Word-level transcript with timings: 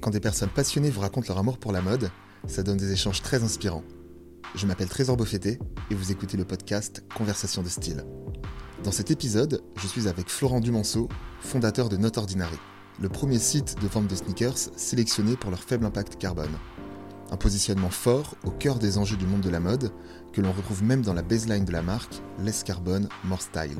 Quand 0.00 0.10
des 0.10 0.20
personnes 0.20 0.48
passionnées 0.48 0.90
vous 0.90 1.00
racontent 1.00 1.28
leur 1.28 1.38
amour 1.38 1.58
pour 1.58 1.72
la 1.72 1.82
mode, 1.82 2.10
ça 2.46 2.62
donne 2.62 2.76
des 2.76 2.92
échanges 2.92 3.22
très 3.22 3.42
inspirants. 3.42 3.82
Je 4.54 4.66
m'appelle 4.66 4.88
Trésor 4.88 5.16
Beaufetté 5.16 5.58
et 5.90 5.94
vous 5.94 6.12
écoutez 6.12 6.36
le 6.36 6.44
podcast 6.44 7.02
Conversation 7.14 7.62
de 7.62 7.68
style. 7.68 8.04
Dans 8.84 8.92
cet 8.92 9.10
épisode, 9.10 9.60
je 9.76 9.86
suis 9.86 10.06
avec 10.06 10.28
Florent 10.30 10.60
Dumanceau, 10.60 11.08
fondateur 11.40 11.88
de 11.88 11.96
Not 11.96 12.16
Ordinary, 12.16 12.58
le 13.00 13.08
premier 13.08 13.38
site 13.38 13.74
de 13.82 13.88
vente 13.88 14.06
de 14.06 14.14
sneakers 14.14 14.70
sélectionné 14.76 15.36
pour 15.36 15.50
leur 15.50 15.62
faible 15.62 15.84
impact 15.84 16.16
carbone. 16.16 16.56
Un 17.30 17.36
positionnement 17.36 17.90
fort 17.90 18.36
au 18.44 18.50
cœur 18.50 18.78
des 18.78 18.98
enjeux 18.98 19.16
du 19.16 19.26
monde 19.26 19.42
de 19.42 19.50
la 19.50 19.60
mode, 19.60 19.92
que 20.32 20.40
l'on 20.40 20.52
retrouve 20.52 20.82
même 20.82 21.02
dans 21.02 21.14
la 21.14 21.22
baseline 21.22 21.64
de 21.64 21.72
la 21.72 21.82
marque 21.82 22.22
Less 22.38 22.62
Carbone, 22.62 23.08
More 23.24 23.42
Style. 23.42 23.78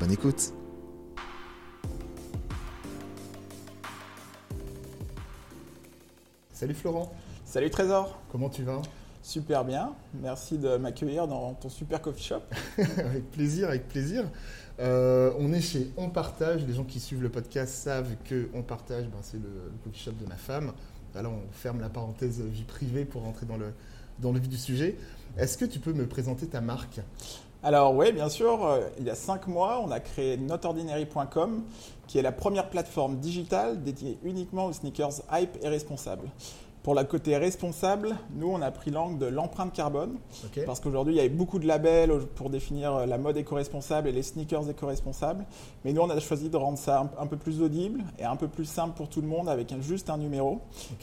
Bonne 0.00 0.12
écoute 0.12 0.52
Salut 6.58 6.74
Florent, 6.74 7.14
Salut 7.44 7.70
Trésor, 7.70 8.18
comment 8.32 8.48
tu 8.48 8.64
vas? 8.64 8.82
Super 9.22 9.64
bien. 9.64 9.92
Merci 10.12 10.58
de 10.58 10.76
m'accueillir 10.76 11.28
dans 11.28 11.54
ton 11.54 11.68
super 11.68 12.02
coffee 12.02 12.24
shop. 12.24 12.42
Avec 12.78 13.30
plaisir, 13.30 13.68
avec 13.68 13.86
plaisir. 13.86 14.24
Euh, 14.80 15.30
on 15.38 15.52
est 15.52 15.60
chez 15.60 15.92
On 15.96 16.10
Partage. 16.10 16.66
Les 16.66 16.74
gens 16.74 16.82
qui 16.82 16.98
suivent 16.98 17.22
le 17.22 17.28
podcast 17.28 17.72
savent 17.72 18.16
que 18.24 18.48
On 18.54 18.62
Partage, 18.62 19.04
ben, 19.04 19.18
c'est 19.22 19.36
le, 19.36 19.70
le 19.70 19.78
coffee 19.84 20.00
shop 20.00 20.14
de 20.20 20.26
ma 20.26 20.34
femme. 20.34 20.72
Là, 21.14 21.22
on 21.28 21.42
ferme 21.52 21.80
la 21.80 21.90
parenthèse 21.90 22.40
vie 22.40 22.64
privée 22.64 23.04
pour 23.04 23.22
rentrer 23.22 23.46
dans 23.46 23.56
le, 23.56 23.72
dans 24.18 24.32
le 24.32 24.40
vif 24.40 24.48
du 24.48 24.58
sujet. 24.58 24.96
Est-ce 25.36 25.58
que 25.58 25.64
tu 25.64 25.78
peux 25.78 25.92
me 25.92 26.08
présenter 26.08 26.48
ta 26.48 26.60
marque? 26.60 27.00
Alors 27.62 27.94
oui, 27.94 28.12
bien 28.12 28.28
sûr, 28.28 28.64
euh, 28.64 28.80
il 28.98 29.06
y 29.06 29.10
a 29.10 29.14
cinq 29.16 29.48
mois, 29.48 29.82
on 29.84 29.90
a 29.90 29.98
créé 30.00 30.36
notordinary.com, 30.36 31.62
qui 32.06 32.18
est 32.18 32.22
la 32.22 32.32
première 32.32 32.70
plateforme 32.70 33.16
digitale 33.16 33.82
dédiée 33.82 34.18
uniquement 34.22 34.66
aux 34.66 34.72
sneakers 34.72 35.22
hype 35.32 35.56
et 35.62 35.68
responsables. 35.68 36.28
Pour 36.84 36.94
la 36.94 37.02
côté 37.04 37.36
responsable, 37.36 38.16
nous, 38.36 38.48
on 38.48 38.62
a 38.62 38.70
pris 38.70 38.90
l'angle 38.92 39.18
de 39.18 39.26
l'empreinte 39.26 39.72
carbone, 39.74 40.16
parce 40.64 40.78
qu'aujourd'hui, 40.80 41.14
il 41.14 41.16
y 41.16 41.20
avait 41.20 41.28
beaucoup 41.28 41.58
de 41.58 41.66
labels 41.66 42.12
pour 42.36 42.48
définir 42.48 43.04
la 43.06 43.18
mode 43.18 43.36
éco-responsable 43.36 44.08
et 44.08 44.12
les 44.12 44.22
sneakers 44.22 44.70
éco-responsables. 44.70 45.44
Mais 45.84 45.92
nous, 45.92 46.00
on 46.00 46.08
a 46.08 46.18
choisi 46.20 46.48
de 46.48 46.56
rendre 46.56 46.78
ça 46.78 47.00
un, 47.18 47.22
un 47.22 47.26
peu 47.26 47.36
plus 47.36 47.60
audible 47.60 48.04
et 48.20 48.24
un 48.24 48.36
peu 48.36 48.46
plus 48.48 48.64
simple 48.64 48.94
pour 48.96 49.08
tout 49.08 49.20
le 49.20 49.26
monde 49.26 49.48
avec 49.48 49.72
un- 49.72 49.80
juste 49.82 50.08
un 50.08 50.16
numéro. 50.16 50.60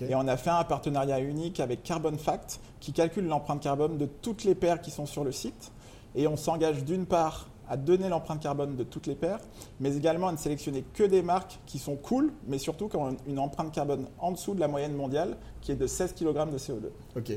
Et 0.10 0.16
on 0.16 0.28
a 0.28 0.38
fait 0.38 0.50
un 0.50 0.64
partenariat 0.64 1.20
unique 1.20 1.60
avec 1.60 1.84
Carbon 1.84 2.18
Fact 2.18 2.62
qui 2.80 2.94
calcule 2.94 3.28
l'empreinte 3.28 3.62
carbone 3.62 3.98
de 3.98 4.06
toutes 4.06 4.46
les 4.46 4.56
paires 4.56 4.82
qui 4.82 4.90
sont 4.90 5.06
sur 5.06 5.24
le 5.26 5.34
site. 5.34 5.72
Et 6.16 6.28
on 6.28 6.38
s'engage 6.38 6.84
d'une 6.84 7.06
part 7.06 7.48
à 7.68 7.78
donner 7.78 8.10
l'empreinte 8.10 8.40
carbone 8.42 8.76
de 8.76 8.84
toutes 8.84 9.08
les 9.08 9.16
paires, 9.16 9.40
mais 9.80 9.96
également 9.96 10.28
à 10.28 10.32
ne 10.32 10.38
sélectionner 10.38 10.84
que 10.94 11.04
des 11.04 11.24
marques 11.24 11.60
qui 11.66 11.80
sont 11.80 11.96
cool, 11.96 12.32
mais 12.48 12.60
surtout 12.60 12.88
qui 12.88 12.96
ont 12.96 13.18
une 13.28 13.40
empreinte 13.40 13.72
carbone 13.72 14.06
en 14.20 14.32
dessous 14.32 14.54
de 14.54 14.60
la 14.60 14.68
moyenne 14.68 14.94
mondiale, 14.94 15.36
qui 15.62 15.72
est 15.72 15.76
de 15.76 15.88
16 15.88 16.14
kg 16.14 16.52
de 16.52 16.58
CO2. 16.60 16.90
Ok. 17.18 17.32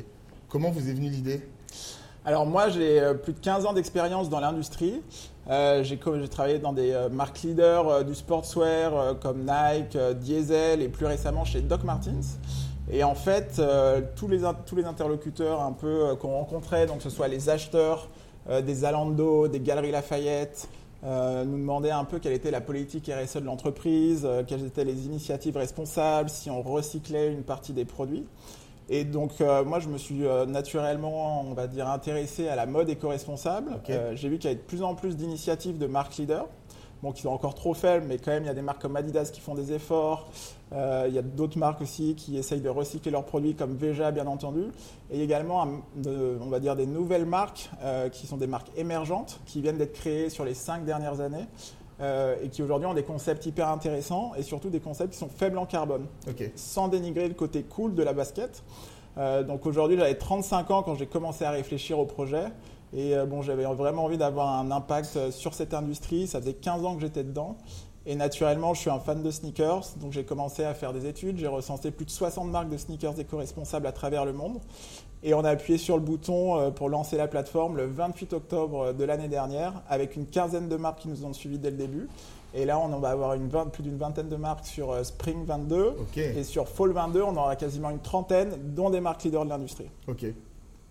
Comment 0.51 0.71
vous 0.71 0.89
est 0.89 0.93
venue 0.93 1.09
l'idée? 1.09 1.49
Alors 2.27 2.45
moi, 2.45 2.69
j'ai 2.69 3.01
euh, 3.01 3.15
plus 3.15 3.33
de 3.33 3.39
15 3.41 3.65
ans 3.65 3.73
d'expérience 3.73 4.29
dans 4.29 4.41
l'industrie. 4.41 5.01
Euh, 5.49 5.83
j'ai 5.83 5.99
travaillé 5.99 6.59
dans 6.59 6.75
des 6.75 6.93
euh, 6.93 7.09
marques 7.09 7.41
leaders 7.41 8.05
du 8.05 8.15
sportswear 8.15 9.19
comme 9.21 9.47
Nike, 9.47 9.97
Diesel 10.21 10.83
et 10.83 10.89
plus 10.89 11.07
récemment 11.07 11.45
chez 11.47 11.63
Doc 11.63 11.85
Martens. 11.85 12.39
Et 12.91 13.03
en 13.03 13.15
fait, 13.15 13.57
euh, 13.59 14.03
tous, 14.17 14.29
les, 14.29 14.45
in- 14.45 14.53
tous 14.55 14.77
les 14.77 14.85
interlocuteurs 14.85 15.63
un 15.63 15.73
peu 15.73 16.15
qu'on 16.21 16.33
rencontrait, 16.33 16.87
donc 16.87 16.99
que 16.99 17.03
ce 17.05 17.11
soit 17.11 17.29
les 17.29 17.49
acheteurs 17.49 18.09
des 18.49 18.75
Zalando, 18.75 19.49
des 19.49 19.61
Galeries 19.61 19.91
Lafayette, 19.91 20.69
euh, 21.05 21.45
nous 21.45 21.59
demandaient 21.59 21.93
un 21.93 22.05
peu 22.05 22.19
quelle 22.19 22.33
était 22.33 22.51
la 22.51 22.61
politique 22.61 23.09
RSE 23.09 23.37
de 23.37 23.45
l'entreprise, 23.45 24.23
euh, 24.25 24.43
quelles 24.47 24.65
étaient 24.65 24.85
les 24.85 25.07
initiatives 25.07 25.57
responsables, 25.57 26.29
si 26.29 26.51
on 26.51 26.61
recyclait 26.63 27.33
une 27.33 27.45
partie 27.45 27.73
des 27.73 27.85
produits. 27.85 28.27
Et 28.91 29.05
donc, 29.05 29.41
euh, 29.41 29.65
moi, 29.65 29.81
je 29.81 29.89
me 29.89 29.99
suis 29.99 30.27
euh, 30.27 30.47
naturellement, 30.47 31.43
on 31.43 31.53
va 31.53 31.67
dire, 31.67 31.89
intéressé 31.89 32.49
à 32.49 32.57
la 32.57 32.67
mode 32.67 32.89
éco-responsable. 32.89 33.73
Euh, 33.91 34.13
J'ai 34.17 34.29
vu 34.29 34.39
qu'il 34.39 34.49
y 34.49 34.53
avait 34.53 34.61
de 34.61 34.67
plus 34.67 34.83
en 34.83 34.95
plus 34.95 35.17
d'initiatives 35.17 35.79
de 35.79 35.87
marques 35.87 36.17
leaders, 36.17 36.47
bon, 37.03 37.13
qui 37.13 37.23
sont 37.23 37.29
encore 37.31 37.55
trop 37.55 37.75
faibles, 37.75 38.05
mais 38.09 38.19
quand 38.19 38.31
même, 38.31 38.45
il 38.45 38.47
y 38.47 38.51
a 38.51 38.55
des 38.55 38.63
marques 38.63 38.83
comme 38.83 38.97
Adidas 38.97 39.31
qui 39.33 39.41
font 39.41 39.55
des 39.55 39.73
efforts. 39.73 40.29
Euh, 40.73 41.07
il 41.09 41.15
y 41.15 41.19
a 41.19 41.23
d'autres 41.23 41.57
marques 41.59 41.81
aussi 41.81 42.15
qui 42.15 42.37
essayent 42.37 42.61
de 42.61 42.69
recycler 42.69 43.11
leurs 43.11 43.25
produits, 43.25 43.55
comme 43.55 43.75
Veja, 43.77 44.11
bien 44.11 44.27
entendu. 44.27 44.65
Et 45.11 45.23
également, 45.23 45.67
de- 45.97 46.39
on 46.43 46.49
va 46.49 46.61
dire, 46.61 46.77
des 46.77 46.87
nouvelles 46.87 47.25
marques 47.27 47.71
euh, 47.83 48.09
qui 48.09 48.27
sont 48.27 48.37
des 48.37 48.47
marques 48.47 48.69
émergentes, 48.77 49.41
qui 49.47 49.61
viennent 49.63 49.79
d'être 49.79 49.95
créées 49.95 50.29
sur 50.31 50.45
les 50.45 50.55
cinq 50.55 50.85
dernières 50.85 51.21
années. 51.21 51.47
euh, 52.01 52.37
et 52.45 52.49
qui 52.49 52.63
aujourd'hui 52.63 52.87
ont 52.87 52.95
des 52.95 53.03
concepts 53.03 53.45
hyper 53.47 53.67
intéressants 53.71 54.31
et 54.39 54.45
surtout 54.45 54.71
des 54.71 54.79
concepts 54.79 55.15
qui 55.15 55.19
sont 55.19 55.29
faibles 55.29 55.59
en 55.59 55.67
carbone 55.67 56.07
sans 56.55 56.87
dénigrer 56.87 57.27
le 57.27 57.35
côté 57.35 57.65
cool 57.65 57.97
de 57.97 58.03
la 58.05 58.13
basket. 58.13 58.63
Donc 59.17 59.67
aujourd'hui, 59.67 59.97
j'avais 59.99 60.15
35 60.15 60.71
ans 60.71 60.83
quand 60.85 60.95
j'ai 60.95 61.07
commencé 61.09 61.45
à 61.45 61.51
réfléchir 61.51 61.99
au 61.99 62.05
projet. 62.07 62.45
Et 62.95 63.15
euh, 63.17 63.27
bon, 63.27 63.43
j'avais 63.43 63.65
vraiment 63.65 64.05
envie 64.05 64.19
d'avoir 64.19 64.59
un 64.59 64.71
impact 64.71 65.17
euh, 65.17 65.31
sur 65.31 65.55
cette 65.55 65.75
industrie. 65.75 66.27
Ça 66.27 66.41
faisait 66.41 66.55
15 66.55 66.85
ans 66.85 66.95
que 66.95 67.03
j'étais 67.03 67.25
dedans. 67.25 67.57
Et 68.07 68.15
naturellement, 68.15 68.73
je 68.73 68.81
suis 68.81 68.91
un 68.91 69.01
fan 69.01 69.23
de 69.23 69.31
sneakers. 69.31 69.85
Donc 70.01 70.13
j'ai 70.13 70.25
commencé 70.25 70.65
à 70.65 70.73
faire 70.73 70.93
des 70.93 71.07
études. 71.07 71.39
J'ai 71.39 71.47
recensé 71.47 71.91
plus 71.91 72.07
de 72.07 72.11
60 72.11 72.51
marques 72.51 72.71
de 72.71 72.79
sneakers 72.79 73.19
éco-responsables 73.21 73.87
à 73.87 73.93
travers 73.93 74.25
le 74.25 74.33
monde. 74.33 74.59
Et 75.23 75.35
on 75.35 75.45
a 75.45 75.51
appuyé 75.51 75.79
sur 75.79 75.97
le 75.97 76.03
bouton 76.03 76.59
euh, 76.59 76.71
pour 76.71 76.89
lancer 76.89 77.17
la 77.17 77.29
plateforme 77.29 77.77
le 77.77 77.87
28 77.87 78.33
octobre 78.33 78.93
de 78.95 79.05
l'année 79.05 79.29
dernière 79.29 79.83
avec 79.89 80.17
une 80.17 80.27
quinzaine 80.27 80.69
de 80.69 80.77
marques 80.77 81.01
qui 81.01 81.09
nous 81.09 81.25
ont 81.25 81.33
suivis 81.33 81.59
dès 81.59 81.71
le 81.71 81.77
début. 81.77 82.09
Et 82.55 82.65
là, 82.65 82.79
on 82.79 82.89
va 82.99 83.11
avoir 83.11 83.35
une 83.35 83.51
plus 83.71 83.83
d'une 83.83 83.99
vingtaine 83.99 84.31
de 84.31 84.37
marques 84.37 84.65
sur 84.65 85.05
Spring 85.05 85.45
22. 85.45 85.97
Ok. 86.01 86.17
Et 86.17 86.45
sur 86.45 86.67
Fall 86.67 86.93
22, 86.93 87.21
on 87.21 87.37
aura 87.37 87.57
quasiment 87.57 87.91
une 87.91 87.99
trentaine, 87.99 88.57
dont 88.75 88.89
des 88.89 89.01
marques 89.01 89.25
leaders 89.25 89.45
de 89.45 89.51
l'industrie. 89.51 89.91
Ok. 90.07 90.25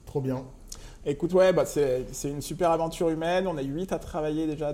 Trop 0.06 0.22
bien. 0.22 0.44
Écoute, 1.10 1.34
ouais, 1.34 1.54
bah, 1.54 1.64
c'est 1.66 2.06
une 2.26 2.42
super 2.42 2.70
aventure 2.70 3.08
humaine. 3.08 3.48
On 3.48 3.58
est 3.58 3.64
8 3.64 3.94
à 3.94 3.98
travailler 3.98 4.46
déjà 4.46 4.74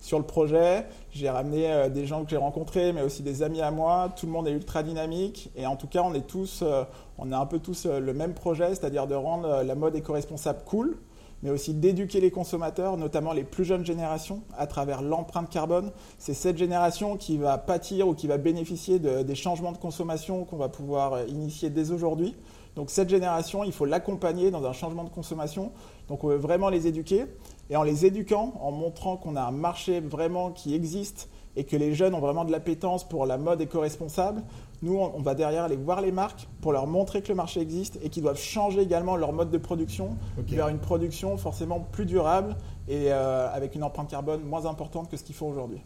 sur 0.00 0.18
le 0.20 0.24
projet. 0.24 0.86
J'ai 1.10 1.28
ramené 1.28 1.68
euh, 1.68 1.88
des 1.88 2.06
gens 2.06 2.22
que 2.22 2.30
j'ai 2.30 2.36
rencontrés, 2.36 2.92
mais 2.92 3.02
aussi 3.02 3.24
des 3.24 3.42
amis 3.42 3.60
à 3.60 3.72
moi. 3.72 4.08
Tout 4.16 4.26
le 4.26 4.32
monde 4.32 4.46
est 4.46 4.52
ultra 4.52 4.84
dynamique. 4.84 5.50
Et 5.56 5.66
en 5.66 5.74
tout 5.74 5.88
cas, 5.88 6.02
on 6.04 6.12
tous, 6.20 6.60
euh, 6.62 6.84
a 7.32 7.36
un 7.40 7.46
peu 7.46 7.58
tous 7.58 7.86
euh, 7.86 7.98
le 7.98 8.14
même 8.14 8.34
projet, 8.34 8.68
c'est-à-dire 8.68 9.08
de 9.08 9.16
rendre 9.16 9.48
euh, 9.48 9.64
la 9.64 9.74
mode 9.74 9.96
éco-responsable 9.96 10.60
cool, 10.64 10.96
mais 11.42 11.50
aussi 11.50 11.74
d'éduquer 11.74 12.20
les 12.20 12.30
consommateurs, 12.30 12.96
notamment 12.96 13.32
les 13.32 13.42
plus 13.42 13.64
jeunes 13.64 13.84
générations, 13.84 14.42
à 14.56 14.68
travers 14.68 15.02
l'empreinte 15.02 15.50
carbone. 15.50 15.90
C'est 16.18 16.34
cette 16.34 16.56
génération 16.56 17.16
qui 17.16 17.36
va 17.36 17.58
pâtir 17.58 18.06
ou 18.06 18.14
qui 18.14 18.28
va 18.28 18.38
bénéficier 18.38 19.00
de- 19.00 19.24
des 19.24 19.34
changements 19.34 19.72
de 19.72 19.78
consommation 19.78 20.44
qu'on 20.44 20.56
va 20.56 20.68
pouvoir 20.68 21.14
euh, 21.14 21.24
initier 21.26 21.68
dès 21.68 21.90
aujourd'hui. 21.90 22.36
Donc 22.76 22.90
cette 22.90 23.08
génération, 23.08 23.62
il 23.62 23.72
faut 23.72 23.84
l'accompagner 23.84 24.50
dans 24.50 24.64
un 24.64 24.72
changement 24.72 25.04
de 25.04 25.10
consommation. 25.10 25.72
Donc 26.08 26.24
on 26.24 26.28
veut 26.28 26.36
vraiment 26.36 26.68
les 26.70 26.86
éduquer. 26.86 27.26
Et 27.70 27.76
en 27.76 27.82
les 27.82 28.04
éduquant, 28.04 28.54
en 28.60 28.72
montrant 28.72 29.16
qu'on 29.16 29.36
a 29.36 29.42
un 29.42 29.52
marché 29.52 30.00
vraiment 30.00 30.50
qui 30.50 30.74
existe 30.74 31.28
et 31.56 31.64
que 31.64 31.76
les 31.76 31.94
jeunes 31.94 32.14
ont 32.14 32.20
vraiment 32.20 32.44
de 32.44 32.50
l'appétence 32.50 33.08
pour 33.08 33.26
la 33.26 33.38
mode 33.38 33.60
éco-responsable, 33.60 34.42
nous, 34.82 34.98
on 34.98 35.22
va 35.22 35.34
derrière 35.34 35.62
aller 35.64 35.76
voir 35.76 36.00
les 36.02 36.10
marques 36.12 36.48
pour 36.60 36.72
leur 36.72 36.86
montrer 36.88 37.22
que 37.22 37.28
le 37.28 37.36
marché 37.36 37.60
existe 37.60 37.98
et 38.02 38.10
qu'ils 38.10 38.24
doivent 38.24 38.38
changer 38.40 38.80
également 38.82 39.16
leur 39.16 39.32
mode 39.32 39.50
de 39.50 39.56
production 39.58 40.16
vers 40.56 40.68
une 40.68 40.78
production 40.80 41.36
forcément 41.38 41.78
plus 41.80 42.04
durable 42.06 42.56
et 42.88 43.12
euh, 43.12 43.48
avec 43.52 43.76
une 43.76 43.84
empreinte 43.84 44.10
carbone 44.10 44.42
moins 44.42 44.66
importante 44.66 45.08
que 45.08 45.16
ce 45.16 45.22
qu'ils 45.22 45.36
font 45.36 45.48
aujourd'hui. 45.48 45.80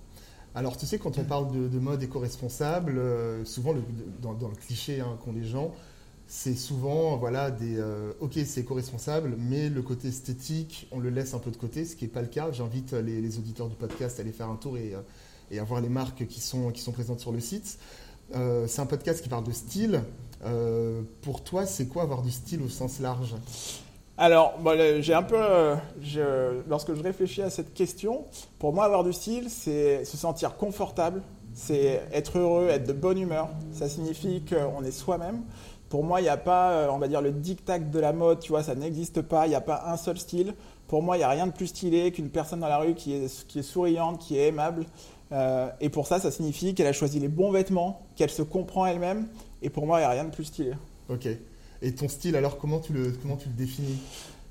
Alors, 0.55 0.76
tu 0.78 0.87
sais, 0.87 0.99
quand 0.99 1.16
on 1.19 1.25
parle 1.25 1.53
de, 1.53 1.69
de 1.69 1.78
mode 1.78 2.03
éco-responsable, 2.03 2.97
euh, 2.99 3.44
souvent, 3.44 3.72
le- 3.72 3.82
dans, 4.20 4.32
dans 4.32 4.49
le 4.49 4.55
cliché 4.56 5.00
hein, 5.00 5.16
qu'ont 5.22 5.32
les 5.32 5.44
gens, 5.44 5.70
c'est 6.28 6.55
souvent, 6.55 7.16
voilà, 7.16 7.50
des. 7.50 7.78
euh, 7.78 8.12
ok, 8.21 8.39
c'est 8.44 8.61
éco-responsable, 8.61 9.34
mais 9.39 9.69
le 9.69 9.83
côté 9.83 10.09
esthétique, 10.09 10.87
on 10.93 11.00
le 11.00 11.11
laisse 11.11 11.34
un 11.34 11.39
peu 11.39 11.50
de 11.50 11.56
côté, 11.56 11.84
ce 11.84 11.97
qui 11.97 12.05
n'est 12.05 12.11
pas 12.11 12.22
le 12.22 12.28
cas. 12.28 12.53
J'invite 12.53 12.93
les, 12.93 13.21
les 13.21 13.39
auditeurs 13.39 13.69
du 13.69 13.75
podcast 13.75 14.19
à 14.19 14.22
aller 14.22 14.33
faire 14.33 14.50
un 14.50 14.56
tour 14.56 14.77
et, 14.77 14.94
euh, 14.94 15.00
et 15.50 15.59
à 15.59 15.65
voir 15.65 15.81
les 15.81 15.88
marques 15.88 16.27
qui 16.27 16.41
sont, 16.41 16.71
qui 16.71 16.83
sont 16.83 16.93
présentes 16.93 17.21
sur 17.21 17.33
le 17.33 17.41
site. 17.41 17.78
Euh, 18.34 18.67
c'est 18.69 18.83
un 18.83 18.87
podcast 18.87 19.22
qui 19.22 19.28
parle 19.31 19.44
de 19.44 19.53
style. 19.53 20.03
Euh, 20.44 21.00
pour 21.23 21.43
toi, 21.43 21.67
c'est 21.67 21.87
quoi 21.87 22.03
avoir 22.03 22.23
du 22.23 22.31
style 22.31 22.62
au 22.62 22.69
sens 22.69 23.00
large? 23.00 23.35
Alors, 24.19 24.58
j'ai 25.00 25.14
un 25.14 25.23
peu, 25.23 25.38
euh, 25.38 25.76
lorsque 26.69 26.93
je 26.94 27.03
réfléchis 27.03 27.41
à 27.41 27.50
cette 27.50 27.73
question, 27.73 28.25
pour 28.58 28.75
moi, 28.75 28.85
avoir 28.85 29.05
du 29.05 29.12
style, 29.12 29.49
c'est 29.49 30.05
se 30.05 30.17
sentir 30.17 30.56
confortable, 30.56 31.23
c'est 31.55 32.03
être 32.12 32.38
heureux, 32.38 32.69
être 32.69 32.87
de 32.87 32.93
bonne 32.93 33.19
humeur. 33.19 33.49
Ça 33.73 33.88
signifie 33.88 34.43
qu'on 34.44 34.82
est 34.85 34.91
soi-même. 34.91 35.43
Pour 35.88 36.05
moi, 36.05 36.20
il 36.20 36.25
n'y 36.25 36.29
a 36.29 36.37
pas, 36.37 36.73
euh, 36.73 36.88
on 36.90 36.99
va 36.99 37.08
dire, 37.08 37.23
le 37.23 37.32
diktat 37.32 37.79
de 37.79 37.99
la 37.99 38.12
mode, 38.12 38.40
tu 38.40 38.50
vois, 38.50 38.62
ça 38.62 38.75
n'existe 38.75 39.23
pas. 39.23 39.46
Il 39.46 39.50
n'y 39.50 39.55
a 39.55 39.61
pas 39.61 39.85
un 39.87 39.96
seul 39.96 40.19
style. 40.19 40.55
Pour 40.87 41.02
moi, 41.02 41.17
il 41.17 41.20
n'y 41.20 41.25
a 41.25 41.29
rien 41.29 41.46
de 41.46 41.52
plus 41.52 41.69
stylé 41.69 42.12
qu'une 42.12 42.29
personne 42.29 42.61
dans 42.61 42.69
la 42.69 42.79
rue 42.79 42.94
qui 42.94 43.14
est, 43.14 43.46
qui 43.46 43.61
est 43.61 43.62
souriante, 43.62 44.19
qui 44.19 44.38
est 44.38 44.49
aimable. 44.49 44.85
Euh, 45.32 45.69
et 45.81 45.88
pour 45.88 46.06
ça, 46.06 46.19
ça 46.19 46.31
signifie 46.31 46.75
qu'elle 46.75 46.87
a 46.87 46.93
choisi 46.93 47.20
les 47.20 47.29
bons 47.29 47.50
vêtements, 47.50 48.02
qu'elle 48.17 48.31
se 48.31 48.43
comprend 48.43 48.87
elle-même. 48.87 49.29
Et 49.62 49.70
pour 49.70 49.87
moi, 49.87 49.99
il 49.99 50.02
n'y 50.02 50.06
a 50.06 50.11
rien 50.11 50.25
de 50.25 50.31
plus 50.31 50.44
stylé. 50.44 50.73
Ok. 51.08 51.26
Et 51.81 51.94
ton 51.94 52.08
style, 52.08 52.37
alors, 52.37 52.58
comment 52.58 52.81
tu 52.81 52.93
le, 52.93 53.12
comment 53.23 53.37
tu 53.37 53.49
le 53.49 53.55
définis? 53.55 53.99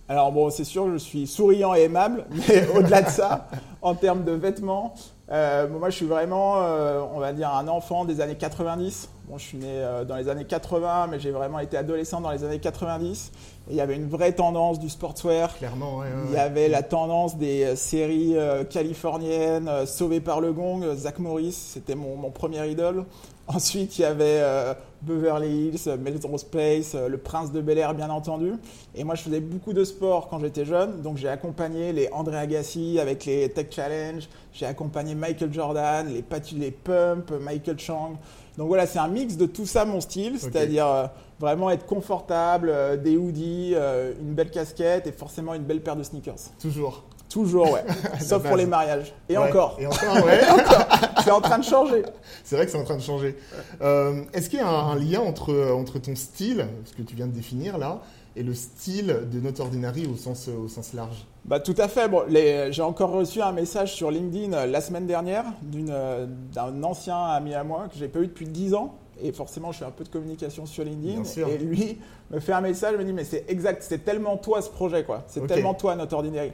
Alors 0.09 0.31
bon, 0.31 0.49
c'est 0.49 0.63
sûr, 0.63 0.89
je 0.91 0.97
suis 0.97 1.27
souriant 1.27 1.75
et 1.75 1.81
aimable, 1.81 2.25
mais 2.47 2.65
au-delà 2.69 3.01
de 3.01 3.09
ça, 3.09 3.49
en 3.81 3.93
termes 3.93 4.23
de 4.23 4.31
vêtements, 4.31 4.95
euh, 5.29 5.67
moi 5.67 5.89
je 5.89 5.97
suis 5.97 6.05
vraiment, 6.05 6.61
euh, 6.61 7.01
on 7.13 7.19
va 7.19 7.33
dire, 7.33 7.53
un 7.53 7.67
enfant 7.67 8.05
des 8.05 8.21
années 8.21 8.37
90. 8.37 9.09
Bon, 9.27 9.37
je 9.37 9.43
suis 9.43 9.57
né 9.57 9.83
dans 10.07 10.15
les 10.15 10.29
années 10.29 10.45
80, 10.45 11.07
mais 11.07 11.19
j'ai 11.19 11.31
vraiment 11.31 11.59
été 11.59 11.75
adolescent 11.75 12.21
dans 12.21 12.31
les 12.31 12.45
années 12.45 12.59
90. 12.59 13.31
Et 13.69 13.71
il 13.71 13.75
y 13.75 13.81
avait 13.81 13.97
une 13.97 14.07
vraie 14.07 14.31
tendance 14.31 14.79
du 14.79 14.89
sportswear. 14.89 15.53
Clairement, 15.57 15.97
ouais, 15.97 16.07
Il 16.29 16.33
y 16.33 16.37
avait 16.37 16.69
la 16.69 16.81
tendance 16.81 17.37
des 17.37 17.75
séries 17.75 18.35
californiennes, 18.69 19.69
Sauvées 19.85 20.21
par 20.21 20.39
le 20.39 20.53
Gong, 20.53 20.93
Zach 20.95 21.19
Morris, 21.19 21.51
c'était 21.51 21.95
mon, 21.95 22.15
mon 22.15 22.31
premier 22.31 22.65
idole. 22.69 23.03
Ensuite, 23.47 23.97
il 23.97 24.01
y 24.01 24.05
avait 24.05 24.41
euh, 24.41 24.73
Beverly 25.03 25.69
Hills, 25.69 25.97
Melrose 25.97 26.43
Place, 26.43 26.95
euh, 26.95 27.07
Le 27.07 27.17
Prince 27.17 27.53
de 27.53 27.61
Bel 27.61 27.77
Air, 27.77 27.93
bien 27.93 28.09
entendu. 28.09 28.51
Et 28.93 29.05
moi, 29.05 29.15
je 29.15 29.21
faisais 29.21 29.39
beaucoup 29.39 29.71
de 29.71 29.85
sport 29.85 30.27
quand 30.27 30.39
j'étais 30.39 30.65
jeune. 30.65 31.01
Donc, 31.01 31.15
j'ai 31.15 31.29
accompagné 31.29 31.93
les 31.93 32.09
André 32.11 32.35
Agassi 32.35 32.99
avec 32.99 33.23
les 33.23 33.47
Tech 33.49 33.67
Challenge. 33.69 34.27
J'ai 34.51 34.65
accompagné 34.65 35.15
Michael 35.15 35.53
Jordan, 35.53 36.07
les, 36.09 36.25
les 36.57 36.71
Pump, 36.71 37.31
Michael 37.39 37.79
Chang. 37.79 38.17
Donc, 38.57 38.67
voilà, 38.67 38.87
c'est 38.87 38.99
un 38.99 39.07
mix 39.07 39.37
de 39.37 39.45
tout 39.45 39.65
ça, 39.65 39.85
mon 39.85 40.01
style. 40.01 40.39
C'est-à-dire 40.39 40.87
euh, 40.87 41.05
vraiment 41.39 41.69
être 41.69 41.85
confortable, 41.85 43.01
des 43.03 43.17
hoodies, 43.17 43.75
une 44.19 44.33
belle 44.33 44.51
casquette 44.51 45.07
et 45.07 45.11
forcément 45.11 45.53
une 45.53 45.63
belle 45.63 45.81
paire 45.81 45.95
de 45.95 46.03
sneakers. 46.03 46.51
Toujours. 46.59 47.03
Toujours, 47.29 47.71
ouais. 47.71 47.83
Sauf 48.21 48.43
pour 48.43 48.55
les 48.55 48.65
mariages. 48.65 49.13
Et 49.27 49.37
encore. 49.37 49.77
Et 49.79 49.85
encore, 49.85 50.25
ouais. 50.25 50.41
c'est 51.23 51.31
en 51.31 51.41
train 51.41 51.57
de 51.57 51.63
changer. 51.63 52.03
C'est 52.43 52.55
vrai 52.55 52.65
que 52.65 52.71
c'est 52.71 52.77
en 52.77 52.83
train 52.83 52.95
de 52.95 53.01
changer. 53.01 53.35
Euh, 53.81 54.23
est-ce 54.33 54.49
qu'il 54.49 54.59
y 54.59 54.61
a 54.61 54.69
un, 54.69 54.95
lien 54.95 55.19
entre, 55.19 55.71
entre 55.71 55.99
ton 55.99 56.15
style, 56.15 56.67
ce 56.85 56.93
que 56.93 57.01
tu 57.01 57.15
viens 57.15 57.27
de 57.27 57.33
définir 57.33 57.77
là, 57.77 58.01
et 58.37 58.43
le 58.43 58.53
style 58.53 59.21
de 59.31 59.39
Not 59.39 59.59
Ordinary 59.59 60.05
au 60.05 60.15
sens, 60.15 60.47
au 60.47 60.67
sens 60.67 60.93
large 60.93 61.25
bah, 61.43 61.59
Tout 61.59 61.75
à 61.77 61.87
fait. 61.87 62.07
Bon, 62.07 62.23
j'ai 62.29 62.81
encore 62.81 63.09
reçu 63.09 63.41
un 63.41 63.51
message 63.51 63.93
sur 63.93 64.11
LinkedIn 64.11 64.53
euh, 64.53 64.65
la 64.67 64.79
semaine 64.79 65.07
dernière 65.07 65.45
euh, 65.75 66.27
d'un 66.53 66.83
ancien 66.83 67.19
ami 67.19 67.55
à 67.55 67.63
moi 67.63 67.87
que 67.91 67.97
j'ai 67.97 68.07
pas 68.07 68.19
eu 68.19 68.27
depuis 68.27 68.45
10 68.45 68.75
ans. 68.75 68.95
Et 69.19 69.31
forcément, 69.31 69.71
je 69.71 69.79
fais 69.79 69.85
un 69.85 69.91
peu 69.91 70.03
de 70.03 70.09
communication 70.09 70.67
sur 70.67 70.83
LinkedIn. 70.83 71.23
Et 71.49 71.57
lui 71.57 71.97
me 72.29 72.39
fait 72.39 72.53
un 72.53 72.61
message, 72.61 72.95
me 72.95 73.03
dit 73.03 73.13
Mais 73.13 73.23
c'est 73.23 73.45
exact, 73.47 73.81
c'est 73.81 74.05
tellement 74.05 74.37
toi 74.37 74.61
ce 74.61 74.69
projet, 74.69 75.03
quoi. 75.03 75.23
C'est 75.27 75.47
tellement 75.47 75.73
toi, 75.73 75.95
Not 75.95 76.13
Ordinary. 76.13 76.51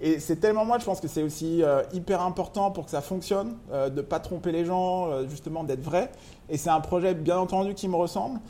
Et 0.00 0.20
c'est 0.20 0.36
tellement 0.36 0.64
moi, 0.64 0.78
je 0.78 0.84
pense 0.84 1.00
que 1.00 1.08
c'est 1.08 1.22
aussi 1.22 1.62
euh, 1.62 1.82
hyper 1.92 2.20
important 2.20 2.70
pour 2.70 2.84
que 2.84 2.90
ça 2.90 3.00
fonctionne, 3.00 3.56
euh, 3.72 3.88
de 3.88 3.96
ne 3.96 4.02
pas 4.02 4.20
tromper 4.20 4.52
les 4.52 4.66
gens, 4.66 5.10
euh, 5.10 5.26
justement 5.28 5.64
d'être 5.64 5.82
vrai. 5.82 6.10
Et 6.50 6.58
c'est 6.58 6.68
un 6.68 6.80
projet 6.80 7.14
bien 7.14 7.38
entendu 7.38 7.74
qui 7.74 7.88
me 7.88 7.96
ressemble. 7.96 8.40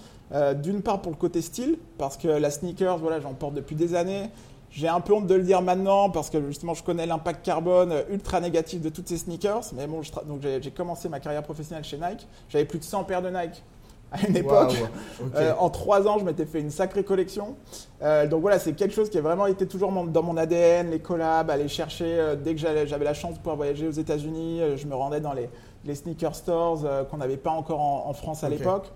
D'une 0.62 0.82
part 0.82 1.02
pour 1.02 1.12
le 1.12 1.17
côté 1.17 1.40
style, 1.40 1.78
parce 1.99 2.17
que 2.17 2.26
la 2.26 2.50
sneakers, 2.50 2.99
voilà, 2.99 3.20
j'en 3.20 3.32
porte 3.32 3.55
depuis 3.55 3.76
des 3.76 3.94
années. 3.94 4.31
J'ai 4.70 4.88
un 4.88 5.00
peu 5.00 5.14
honte 5.14 5.26
de 5.26 5.34
le 5.34 5.43
dire 5.43 5.62
maintenant 5.62 6.11
parce 6.11 6.28
que 6.28 6.44
justement 6.44 6.75
je 6.75 6.82
connais 6.82 7.06
l'impact 7.06 7.44
carbone 7.44 7.94
ultra 8.11 8.40
négatif 8.40 8.82
de 8.82 8.88
toutes 8.88 9.08
ces 9.08 9.17
sneakers. 9.17 9.73
Mais 9.75 9.87
bon, 9.87 10.00
donc 10.26 10.40
j'ai 10.43 10.70
commencé 10.70 11.08
ma 11.08 11.20
carrière 11.20 11.43
professionnelle 11.44 11.84
chez 11.84 11.96
Nike. 11.96 12.26
J'avais 12.49 12.64
plus 12.64 12.81
de 12.81 12.84
100 12.84 13.05
paires 13.05 13.23
de 13.23 13.31
Nike 13.31 13.62
à 14.12 14.26
une 14.26 14.37
époque. 14.37 14.75
Euh, 15.34 15.55
en 15.58 15.70
trois 15.70 16.06
ans, 16.06 16.19
je 16.19 16.25
m'étais 16.25 16.46
fait 16.46 16.61
une 16.61 16.70
sacrée 16.70 17.05
collection. 17.05 17.56
Euh, 18.02 18.26
donc 18.26 18.40
voilà, 18.40 18.58
c'est 18.58 18.73
quelque 18.75 18.94
chose 18.94 19.11
qui 19.11 19.19
a 19.19 19.20
vraiment 19.20 19.46
été 19.46 19.67
toujours 19.67 19.90
dans 19.90 20.23
mon 20.23 20.37
ADN, 20.37 20.90
les 20.90 21.00
collabs, 21.00 21.50
aller 21.50 21.69
chercher. 21.69 22.19
Euh, 22.19 22.37
dès 22.37 22.55
que 22.55 22.61
j'avais 22.61 23.05
la 23.05 23.14
chance 23.14 23.32
de 23.32 23.38
pouvoir 23.38 23.56
voyager 23.56 23.88
aux 23.88 23.93
États-Unis, 23.93 24.61
je 24.76 24.87
me 24.87 24.94
rendais 24.94 25.20
dans 25.20 25.32
les, 25.32 25.49
les 25.86 25.94
sneaker 25.94 26.34
stores 26.34 26.84
qu'on 27.10 27.16
n'avait 27.16 27.36
pas 27.36 27.50
encore 27.50 27.80
en, 27.80 28.12
France 28.12 28.44
à 28.44 28.48
l'époque. 28.48 28.92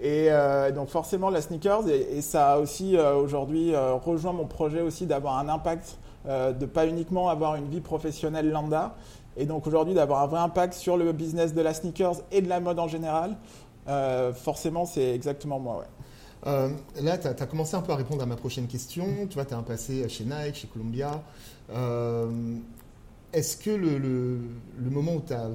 Et 0.00 0.28
donc 0.74 0.88
forcément 0.88 1.28
la 1.30 1.40
sneakers 1.40 1.88
et, 1.88 2.20
ça 2.20 2.52
a 2.52 2.58
aussi 2.58 2.96
aujourd'hui 2.96 3.74
rejoint 3.76 4.32
mon 4.32 4.46
projet 4.46 4.80
aussi 4.80 5.06
d'avoir 5.06 5.38
un 5.38 5.48
impact, 5.48 5.98
de 6.26 6.66
pas 6.66 6.86
uniquement 6.86 7.28
avoir 7.28 7.56
une 7.56 7.68
vie 7.68 7.80
professionnelle 7.80 8.50
lambda, 8.50 8.94
et 9.36 9.46
donc 9.46 9.66
aujourd'hui 9.66 9.94
d'avoir 9.94 10.22
un 10.22 10.26
vrai 10.26 10.40
impact 10.40 10.74
sur 10.74 10.96
le 10.96 11.12
business 11.12 11.54
de 11.54 11.60
la 11.60 11.74
sneakers 11.74 12.16
et 12.32 12.42
de 12.42 12.48
la 12.48 12.60
mode 12.60 12.78
en 12.78 12.88
général. 12.88 13.36
Euh, 13.88 14.32
forcément, 14.32 14.84
c'est 14.84 15.14
exactement 15.14 15.58
moi. 15.58 15.78
Ouais. 15.78 15.84
Euh, 16.46 16.68
là, 17.00 17.18
tu 17.18 17.26
as, 17.26 17.46
commencé 17.46 17.74
un 17.74 17.80
peu 17.80 17.92
à 17.92 17.96
répondre 17.96 18.22
à 18.22 18.26
ma 18.26 18.36
prochaine 18.36 18.66
question. 18.66 19.06
Tu 19.28 19.34
vois, 19.34 19.44
tu 19.44 19.54
as 19.54 19.56
un 19.56 19.62
passé 19.62 20.08
chez 20.08 20.24
Nike, 20.24 20.56
chez 20.56 20.68
Columbia. 20.68 21.22
Euh, 21.70 22.28
est-ce 23.32 23.56
que 23.56 23.70
le, 23.70 23.98
le, 23.98 24.90
moment 24.90 25.14
où 25.16 25.22
tu 25.26 25.32
as, 25.34 25.50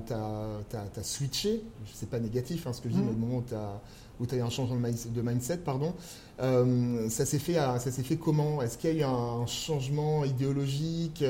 as, 0.98 1.04
switché, 1.04 1.64
c'est 1.94 2.10
pas 2.10 2.20
négatif 2.20 2.68
hein, 2.68 2.74
ce 2.74 2.82
que 2.82 2.90
je 2.90 2.94
dis, 2.94 3.02
mm. 3.02 3.06
mais 3.06 3.12
le 3.12 3.18
moment 3.18 3.38
où 3.38 3.44
tu 3.48 3.56
as 3.56 3.82
où 4.20 4.26
tu 4.26 4.36
as 4.36 4.38
eu 4.38 4.42
un 4.42 4.50
changement 4.50 4.76
de 4.78 5.22
mindset, 5.22 5.58
pardon. 5.58 5.94
Euh, 6.42 7.10
ça 7.10 7.26
s'est 7.26 7.40
fait, 7.40 7.54
ça 7.54 7.80
s'est 7.80 8.04
fait 8.04 8.16
comment? 8.16 8.62
Est-ce 8.62 8.78
qu'il 8.78 8.96
y 8.96 9.04
a 9.04 9.08
eu 9.08 9.10
un 9.10 9.46
changement 9.46 10.26
idéologique? 10.26 11.24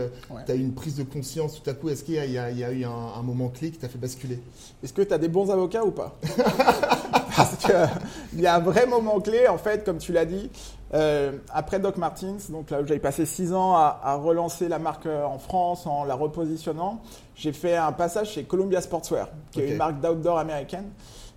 Tu 0.46 0.52
as 0.52 0.56
eu 0.56 0.60
une 0.60 0.74
prise 0.74 0.96
de 0.96 1.04
conscience 1.04 1.62
tout 1.62 1.70
à 1.70 1.74
coup? 1.74 1.90
Est-ce 1.90 2.04
qu'il 2.04 2.16
y, 2.16 2.38
a 2.38 2.72
eu 2.72 2.84
un, 2.84 3.22
moment 3.22 3.50
clé 3.50 3.72
qui 3.72 3.78
t'a 3.78 3.90
fait 3.90 3.98
basculer? 3.98 4.40
Est-ce 4.84 4.94
que 4.94 5.02
tu 5.02 5.14
as 5.14 5.18
des 5.18 5.28
bons 5.28 5.50
avocats 5.50 5.86
ou 5.86 5.92
pas? 5.92 6.18
Parce 7.36 7.56
qu'il 7.58 8.42
y 8.42 8.46
a 8.46 8.56
un 8.56 8.60
vrai 8.60 8.86
moment 8.86 9.20
clé, 9.20 9.48
en 9.48 9.58
fait, 9.58 9.84
comme 9.84 9.98
tu 9.98 10.12
l'as 10.12 10.26
dit. 10.26 10.50
Euh, 10.94 11.32
après 11.52 11.80
Doc 11.80 11.98
Martins, 11.98 12.38
donc 12.50 12.70
là 12.70 12.86
j'avais 12.86 13.00
passé 13.00 13.26
six 13.26 13.52
ans 13.54 13.76
à, 13.76 14.16
relancer 14.16 14.68
la 14.68 14.78
marque 14.78 15.08
euh, 15.08 15.26
en 15.26 15.40
France 15.40 15.88
en 15.88 16.04
la 16.04 16.14
repositionnant, 16.14 17.02
j'ai 17.36 17.52
fait 17.52 17.76
un 17.76 17.92
passage 17.92 18.32
chez 18.32 18.44
Columbia 18.44 18.80
Sportswear, 18.80 19.30
qui 19.52 19.62
est 19.62 19.72
une 19.72 19.78
marque 19.78 20.00
d'outdoor 20.02 20.38
américaine. 20.38 20.90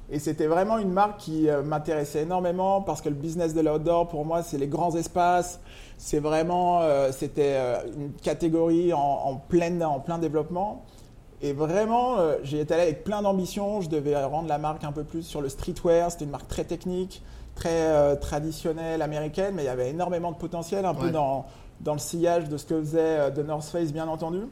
Et 0.09 0.21
c'était 0.21 0.47
vraiment 0.47 0.79
une 0.79 0.93
marque 0.93 1.17
qui 1.19 1.49
euh, 1.49 1.63
m'intéressait 1.63 2.23
énormément 2.23 2.83
parce 2.83 3.01
que 3.01 3.09
le 3.09 3.15
business 3.15 3.55
de 3.55 3.61
l'outdoor, 3.61 4.07
pour 4.07 4.25
moi, 4.25 4.43
c'est 4.43 4.59
les 4.59 4.69
grands 4.69 4.95
espaces. 4.95 5.59
C'est 5.97 6.21
vraiment, 6.21 6.83
euh, 6.83 7.11
c'était 7.11 7.57
une 7.97 8.13
catégorie 8.13 8.93
en, 8.93 9.43
plein, 9.49 9.81
en 9.81 9.99
plein 9.99 10.19
développement. 10.19 10.85
Et 11.43 11.53
vraiment, 11.53 12.19
j'ai 12.45 12.61
été 12.61 12.75
allé 12.75 12.85
avec 12.85 13.05
plein 13.05 13.21
d'ambition. 13.21 13.81
Je 13.81 13.89
devais 13.89 14.23
rendre 14.25 14.49
la 14.49 14.59
marque 14.59 14.85
un 14.85 14.93
peu 14.93 15.03
plus 15.03 15.23
sur 15.23 15.41
le 15.41 15.49
streetwear. 15.49 16.11
C'était 16.11 16.25
une 16.25 16.31
marque 16.31 16.49
très 16.49 16.65
technique, 16.65 17.23
très 17.57 18.17
traditionnelle, 18.19 19.03
américaine, 19.03 19.55
mais 19.57 19.63
il 19.63 19.67
y 19.67 19.71
avait 19.71 19.91
énormément 19.91 20.31
de 20.31 20.37
potentiel, 20.37 20.85
un 20.85 20.95
peu 20.95 21.11
dans, 21.11 21.47
dans 21.81 21.95
le 21.95 21.99
sillage 21.99 22.49
de 22.49 22.57
ce 22.57 22.67
que 22.67 22.79
faisait 22.79 23.33
The 23.33 23.39
North 23.39 23.65
Face, 23.65 23.93
bien 23.93 24.07
entendu. 24.07 24.43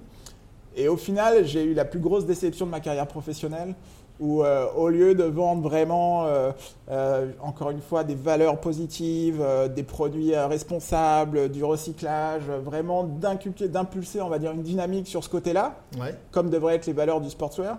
Et 0.75 0.89
au 0.89 0.97
final, 0.97 1.45
j'ai 1.45 1.63
eu 1.63 1.75
la 1.75 1.85
plus 1.85 2.01
grosse 2.01 2.27
déception 2.27 2.67
de 2.67 2.71
ma 2.71 2.81
carrière 2.81 3.07
professionnelle 3.07 3.75
où 4.21 4.43
euh, 4.43 4.67
au 4.77 4.89
lieu 4.89 5.15
de 5.15 5.25
vendre 5.25 5.63
vraiment, 5.63 6.27
euh, 6.27 6.53
euh, 6.91 7.33
encore 7.41 7.71
une 7.71 7.81
fois, 7.81 8.05
des 8.05 8.15
valeurs 8.15 8.61
positives, 8.61 9.45
des 9.75 9.83
produits 9.83 10.37
responsables, 10.37 11.49
du 11.49 11.65
recyclage, 11.65 12.45
vraiment 12.65 13.05
d'inculquer, 13.05 13.69
d'impulser, 13.69 14.21
on 14.21 14.29
va 14.29 14.39
dire, 14.39 14.53
une 14.53 14.63
dynamique 14.63 15.09
sur 15.09 15.25
ce 15.25 15.29
côté-là, 15.29 15.77
comme 16.31 16.51
devraient 16.51 16.77
être 16.77 16.87
les 16.87 16.93
valeurs 16.93 17.21
du 17.21 17.31
sportswear, 17.31 17.79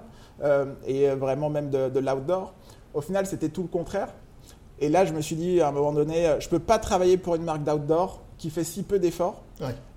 et 0.85 1.07
vraiment 1.09 1.49
même 1.49 1.69
de, 1.69 1.99
l'outdoor, 1.99 2.53
au 2.93 3.01
final, 3.01 3.25
c'était 3.25 3.49
tout 3.49 3.61
le 3.61 3.67
contraire. 3.67 4.09
Et 4.79 4.89
là, 4.89 5.05
je 5.05 5.13
me 5.13 5.21
suis 5.21 5.35
dit, 5.35 5.61
à 5.61 5.69
un 5.69 5.71
moment 5.71 5.93
donné, 5.93 6.35
je 6.39 6.45
ne 6.45 6.49
peux 6.49 6.59
pas 6.59 6.79
travailler 6.79 7.17
pour 7.17 7.35
une 7.35 7.43
marque 7.43 7.63
d'outdoor 7.63 8.21
qui 8.37 8.49
fait 8.49 8.63
si 8.63 8.83
peu 8.83 8.99
d'efforts. 8.99 9.41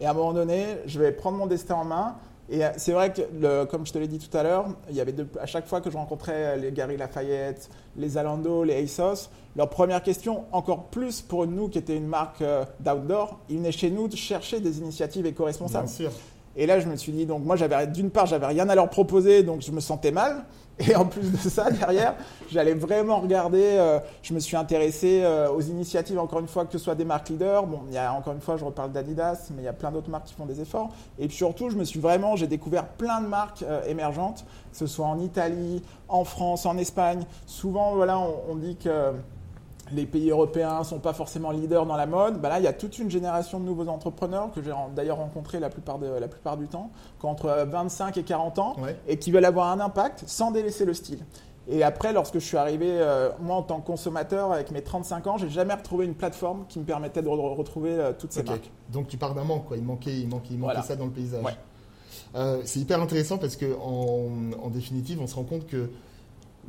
Et 0.00 0.06
à 0.06 0.10
un 0.10 0.14
moment 0.14 0.32
donné, 0.32 0.66
je 0.86 1.00
vais 1.00 1.10
prendre 1.10 1.36
mon 1.36 1.46
destin 1.46 1.74
en 1.74 1.84
main 1.84 2.16
et 2.50 2.64
euh, 2.64 2.70
c'est 2.76 2.92
vrai 2.92 3.12
que, 3.12 3.64
comme 3.64 3.86
je 3.86 3.92
te 3.92 3.98
l'ai 3.98 4.08
dit 4.08 4.18
tout 4.18 4.34
à 4.36 4.42
l'heure, 4.42 4.66
il 4.88 4.96
y 4.96 5.00
avait 5.00 5.14
à 5.40 5.46
chaque 5.46 5.66
fois 5.66 5.80
que 5.80 5.90
je 5.90 5.96
rencontrais 5.96 6.56
les 6.56 6.72
Gary 6.72 6.96
Lafayette, 6.96 7.68
les 7.96 8.16
Alando, 8.16 8.64
les 8.64 8.82
ASOS, 8.82 9.28
leur 9.54 9.68
première 9.68 10.02
question, 10.02 10.44
encore 10.52 10.84
plus 10.84 11.20
pour 11.20 11.46
nous 11.46 11.68
qui 11.68 11.78
était 11.78 11.96
une 11.96 12.06
marque 12.06 12.40
euh, 12.40 12.64
d'outdoor, 12.80 13.38
ils 13.50 13.58
venaient 13.58 13.72
chez 13.72 13.90
nous 13.90 14.10
chercher 14.10 14.60
des 14.60 14.78
initiatives 14.78 15.26
éco-responsables. 15.26 15.86
Bien 15.86 15.94
sûr. 15.94 16.10
Et 16.56 16.66
là, 16.66 16.80
je 16.80 16.88
me 16.88 16.96
suis 16.96 17.12
dit, 17.12 17.26
donc 17.26 17.44
moi, 17.44 17.56
j'avais 17.56 17.86
d'une 17.86 18.10
part, 18.10 18.26
j'avais 18.26 18.46
rien 18.46 18.68
à 18.68 18.74
leur 18.74 18.88
proposer, 18.88 19.42
donc 19.42 19.60
je 19.60 19.70
me 19.70 19.80
sentais 19.80 20.10
mal. 20.10 20.44
Et 20.80 20.94
en 20.94 21.04
plus 21.04 21.32
de 21.32 21.36
ça, 21.36 21.70
derrière, 21.70 22.14
j'allais 22.50 22.74
vraiment 22.74 23.18
regarder. 23.20 23.62
Euh, 23.62 23.98
je 24.22 24.32
me 24.32 24.38
suis 24.38 24.56
intéressé 24.56 25.22
euh, 25.22 25.50
aux 25.50 25.60
initiatives, 25.60 26.18
encore 26.18 26.40
une 26.40 26.46
fois, 26.46 26.64
que 26.66 26.72
ce 26.72 26.78
soit 26.78 26.94
des 26.94 27.04
marques 27.04 27.28
leaders. 27.28 27.66
Bon, 27.66 27.80
il 27.88 27.94
y 27.94 27.98
a 27.98 28.12
encore 28.12 28.32
une 28.32 28.40
fois, 28.40 28.56
je 28.56 28.64
reparle 28.64 28.92
d'Adidas, 28.92 29.48
mais 29.54 29.62
il 29.62 29.64
y 29.64 29.68
a 29.68 29.72
plein 29.72 29.90
d'autres 29.90 30.10
marques 30.10 30.26
qui 30.26 30.34
font 30.34 30.46
des 30.46 30.60
efforts. 30.60 30.90
Et 31.18 31.26
puis 31.26 31.36
surtout, 31.36 31.70
je 31.70 31.76
me 31.76 31.84
suis 31.84 32.00
vraiment, 32.00 32.36
j'ai 32.36 32.46
découvert 32.46 32.86
plein 32.86 33.20
de 33.20 33.26
marques 33.26 33.62
euh, 33.62 33.82
émergentes, 33.86 34.44
que 34.70 34.76
ce 34.76 34.86
soit 34.86 35.06
en 35.06 35.18
Italie, 35.18 35.82
en 36.08 36.24
France, 36.24 36.64
en 36.64 36.78
Espagne. 36.78 37.24
Souvent, 37.46 37.94
voilà, 37.94 38.18
on 38.18 38.54
dit 38.54 38.76
que 38.76 39.12
les 39.92 40.06
pays 40.06 40.30
européens 40.30 40.80
ne 40.80 40.84
sont 40.84 40.98
pas 40.98 41.12
forcément 41.12 41.50
leaders 41.50 41.86
dans 41.86 41.96
la 41.96 42.06
mode, 42.06 42.40
bah 42.40 42.48
là, 42.48 42.58
il 42.58 42.64
y 42.64 42.68
a 42.68 42.72
toute 42.72 42.98
une 42.98 43.10
génération 43.10 43.60
de 43.60 43.64
nouveaux 43.64 43.88
entrepreneurs 43.88 44.50
que 44.52 44.62
j'ai 44.62 44.72
d'ailleurs 44.94 45.18
rencontrés 45.18 45.60
la 45.60 45.70
plupart, 45.70 45.98
de, 45.98 46.06
la 46.06 46.28
plupart 46.28 46.56
du 46.56 46.68
temps, 46.68 46.90
qui 47.18 47.26
ont 47.26 47.30
entre 47.30 47.66
25 47.68 48.16
et 48.16 48.22
40 48.22 48.58
ans, 48.58 48.76
et 49.06 49.18
qui 49.18 49.30
veulent 49.30 49.44
avoir 49.44 49.68
un 49.68 49.80
impact 49.80 50.24
sans 50.26 50.50
délaisser 50.50 50.84
le 50.84 50.94
style. 50.94 51.24
Et 51.70 51.82
après, 51.82 52.14
lorsque 52.14 52.34
je 52.34 52.44
suis 52.44 52.56
arrivé, 52.56 52.86
euh, 52.88 53.28
moi 53.40 53.56
en 53.56 53.62
tant 53.62 53.80
que 53.80 53.86
consommateur, 53.86 54.52
avec 54.52 54.70
mes 54.70 54.80
35 54.80 55.26
ans, 55.26 55.36
j'ai 55.36 55.50
jamais 55.50 55.74
retrouvé 55.74 56.06
une 56.06 56.14
plateforme 56.14 56.64
qui 56.66 56.78
me 56.78 56.84
permettait 56.84 57.20
de 57.20 57.28
retrouver 57.28 57.90
euh, 57.90 58.12
toutes 58.18 58.32
ces 58.32 58.42
marques. 58.42 58.70
Donc 58.90 59.08
tu 59.08 59.18
pars 59.18 59.34
d'un 59.34 59.44
manque, 59.44 59.66
quoi. 59.66 59.76
Il 59.76 59.84
manquait, 59.84 60.18
il 60.18 60.28
manquait, 60.28 60.54
il 60.54 60.58
manquait 60.58 60.82
ça 60.82 60.96
dans 60.96 61.04
le 61.04 61.10
paysage. 61.10 61.44
Euh, 62.34 62.60
c'est 62.64 62.80
hyper 62.80 63.00
intéressant 63.00 63.38
parce 63.38 63.56
que 63.56 63.76
en, 63.80 64.68
définitive, 64.70 65.20
on 65.20 65.26
se 65.26 65.34
rend 65.34 65.44
compte 65.44 65.66
que 65.66 65.90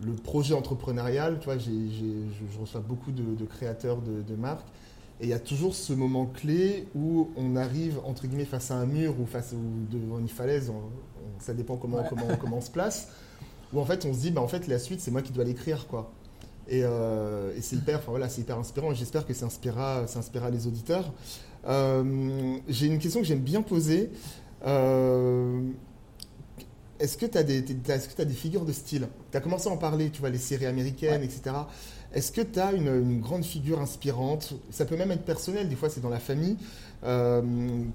le 0.04 0.14
projet 0.14 0.54
entrepreneurial, 0.54 1.40
tu 1.40 1.46
vois, 1.46 1.58
je, 1.58 2.60
reçois 2.60 2.82
beaucoup 2.82 3.12
de, 3.12 3.46
créateurs 3.46 3.98
de, 4.02 4.36
marques, 4.36 4.68
et 5.22 5.26
il 5.26 5.30
y 5.30 5.34
a 5.34 5.40
toujours 5.40 5.76
ce 5.76 5.94
moment 5.94 6.26
clé 6.26 6.88
où 6.96 7.30
on 7.36 7.56
arrive, 7.56 8.00
entre 8.06 8.28
guillemets, 8.28 8.46
face 8.46 8.72
à 8.72 8.76
un 8.76 8.86
mur 8.86 9.20
ou 9.20 9.26
face 9.26 9.54
devant 9.92 10.20
une 10.20 10.30
falaise, 10.30 10.72
ça 11.40 11.54
dépend 11.54 11.78
comment, 11.78 12.04
comment, 12.08 12.28
comment 12.40 12.58
on 12.58 12.62
se 12.62 12.72
place, 12.72 13.10
où 13.74 13.80
en 13.80 13.86
fait 13.86 14.06
on 14.06 14.14
se 14.14 14.20
dit, 14.20 14.32
bah, 14.32 14.42
en 14.42 14.48
fait 14.48 14.68
la 14.68 14.80
suite 14.80 15.02
c'est 15.02 15.12
moi 15.12 15.22
qui 15.22 15.32
dois 15.32 15.44
l'écrire, 15.44 15.88
quoi. 15.88 16.12
Et, 16.70 16.82
euh, 16.84 17.56
et 17.58 17.62
c'est 17.62 17.76
hyper, 17.76 17.98
enfin, 17.98 18.12
voilà, 18.12 18.30
c'est 18.30 18.42
hyper 18.42 18.58
inspirant. 18.58 18.94
J'espère 18.94 19.26
que 19.26 19.34
ça 19.34 19.48
inspirera, 19.48 20.06
ça 20.06 20.20
inspirera 20.20 20.52
les 20.52 20.68
auditeurs. 20.68 21.12
Euh, 21.68 22.58
J'ai 22.68 22.86
une 22.86 23.00
question 23.00 23.20
que 23.22 23.26
j'aime 23.26 23.40
bien 23.40 23.64
poser. 23.64 24.12
Euh, 24.66 25.62
est-ce 27.00 27.18
que 27.18 27.26
tu 27.26 27.38
as, 27.38 27.44
des, 27.44 27.64
as 27.90 28.00
figures 28.30 28.66
de 28.66 28.72
style? 28.74 29.08
Tu 29.32 29.38
as 29.38 29.42
commencé 29.42 29.70
à 29.70 29.72
en 29.72 29.78
parler, 29.78 30.10
tu 30.10 30.20
vois, 30.20 30.30
les 30.30 30.38
séries 30.38 30.66
américaines, 30.66 31.22
Ouais. 31.22 31.26
etc. 31.26 31.56
Est-ce 32.14 32.32
que 32.32 32.42
tu 32.42 32.60
as 32.60 32.72
une, 32.74 32.88
une 32.88 33.22
grande 33.22 33.46
figure 33.46 33.80
inspirante? 33.80 34.54
Ça 34.72 34.86
peut 34.86 34.98
même 34.98 35.12
être 35.12 35.24
personnel, 35.26 35.70
des 35.70 35.76
fois 35.76 35.90
c'est 35.90 36.02
dans 36.02 36.10
la 36.10 36.20
famille, 36.20 36.58
euh, 37.04 37.42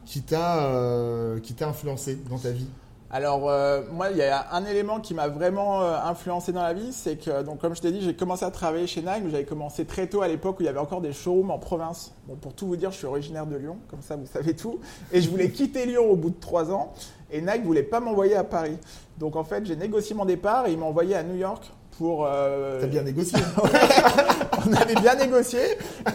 qui 0.06 0.23
t'a 0.23 0.66
euh, 0.66 1.40
qui 1.40 1.54
t'a 1.54 1.68
influencé 1.68 2.16
dans 2.30 2.38
ta 2.38 2.50
vie? 2.50 2.68
Alors 3.11 3.49
euh, 3.49 3.82
moi, 3.92 4.11
il 4.11 4.16
y 4.16 4.23
a 4.23 4.52
un 4.54 4.64
élément 4.64 4.99
qui 5.00 5.14
m'a 5.14 5.28
vraiment 5.28 5.82
euh, 5.82 5.96
influencé 6.04 6.52
dans 6.52 6.62
la 6.62 6.75
vie, 6.75 6.92
c'est 6.92 7.16
que 7.16 7.42
donc 7.44 7.61
comme 7.61 7.75
je 7.76 7.80
t'ai 7.80 7.92
dit, 7.92 8.00
j'ai 8.00 8.14
commencé 8.14 8.44
à 8.44 8.50
travailler 8.50 8.87
chez 8.88 9.02
Nike, 9.02 9.23
mais 9.25 9.30
j'avais 9.30 9.44
commencé 9.44 9.84
très 9.84 10.08
tôt 10.08 10.23
à 10.23 10.26
l'époque 10.28 10.58
où 10.58 10.62
il 10.62 10.66
y 10.66 10.68
avait 10.68 10.80
encore 10.80 11.00
des 11.00 11.12
showrooms 11.12 11.50
en 11.50 11.58
province. 11.58 12.12
Bon, 12.26 12.34
pour 12.34 12.54
tout 12.54 12.66
vous 12.66 12.76
dire, 12.76 12.90
je 12.90 12.96
suis 12.96 13.06
originaire 13.06 13.46
de 13.46 13.54
Lyon, 13.56 13.76
comme 13.88 14.02
ça 14.02 14.16
vous 14.16 14.26
savez 14.26 14.54
tout, 14.56 14.80
et 15.12 15.20
je 15.20 15.30
voulais 15.30 15.50
quitter 15.50 15.87
Lyon 15.87 16.11
au 16.11 16.16
bout 16.16 16.30
de 16.30 16.40
trois 16.40 16.73
ans, 16.73 16.92
et 17.31 17.40
Nike 17.40 17.64
voulait 17.64 17.83
pas 17.83 18.00
m'envoyer 18.00 18.37
à 18.37 18.45
Paris. 18.45 18.78
Donc 19.19 19.37
en 19.37 19.45
fait, 19.45 19.64
j'ai 19.66 19.76
négocié 19.76 20.14
mon 20.14 20.25
départ 20.25 20.66
et 20.66 20.73
ils 20.73 20.78
m'ont 20.78 20.88
envoyé 20.88 21.14
à 21.14 21.23
New 21.23 21.37
York 21.37 21.71
pour. 21.99 22.26
euh, 22.26 22.81
T'as 22.81 22.87
bien 22.88 23.02
négocié 23.02 23.38
on 24.66 24.73
avait 24.73 24.95
bien 24.95 25.14
négocié, 25.14 25.61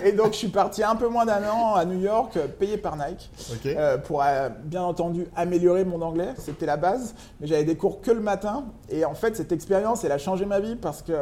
et 0.03 0.11
donc 0.11 0.33
je 0.33 0.37
suis 0.39 0.47
parti 0.47 0.83
un 0.83 0.95
peu 0.95 1.07
moins 1.07 1.25
d'un 1.25 1.43
an 1.49 1.75
à 1.75 1.85
New 1.85 1.99
York, 1.99 2.37
payé 2.57 2.77
par 2.77 2.95
Nike. 2.97 3.29
Euh, 3.77 3.97
pour 3.97 4.23
euh, 4.23 4.49
bien 4.63 4.81
entendu 4.81 5.27
améliorer 5.35 5.85
mon 5.85 6.01
anglais, 6.01 6.29
c'était 6.37 6.65
la 6.65 6.77
base, 6.77 7.13
mais 7.39 7.47
j'avais 7.47 7.63
des 7.63 7.75
cours 7.77 8.01
que 8.01 8.11
le 8.11 8.21
matin 8.21 8.65
et 8.89 9.05
en 9.05 9.13
fait 9.13 9.35
cette 9.35 9.51
expérience 9.51 10.03
elle 10.03 10.11
a 10.11 10.17
changé 10.17 10.45
ma 10.45 10.59
vie 10.59 10.75
parce 10.75 11.01
que 11.03 11.13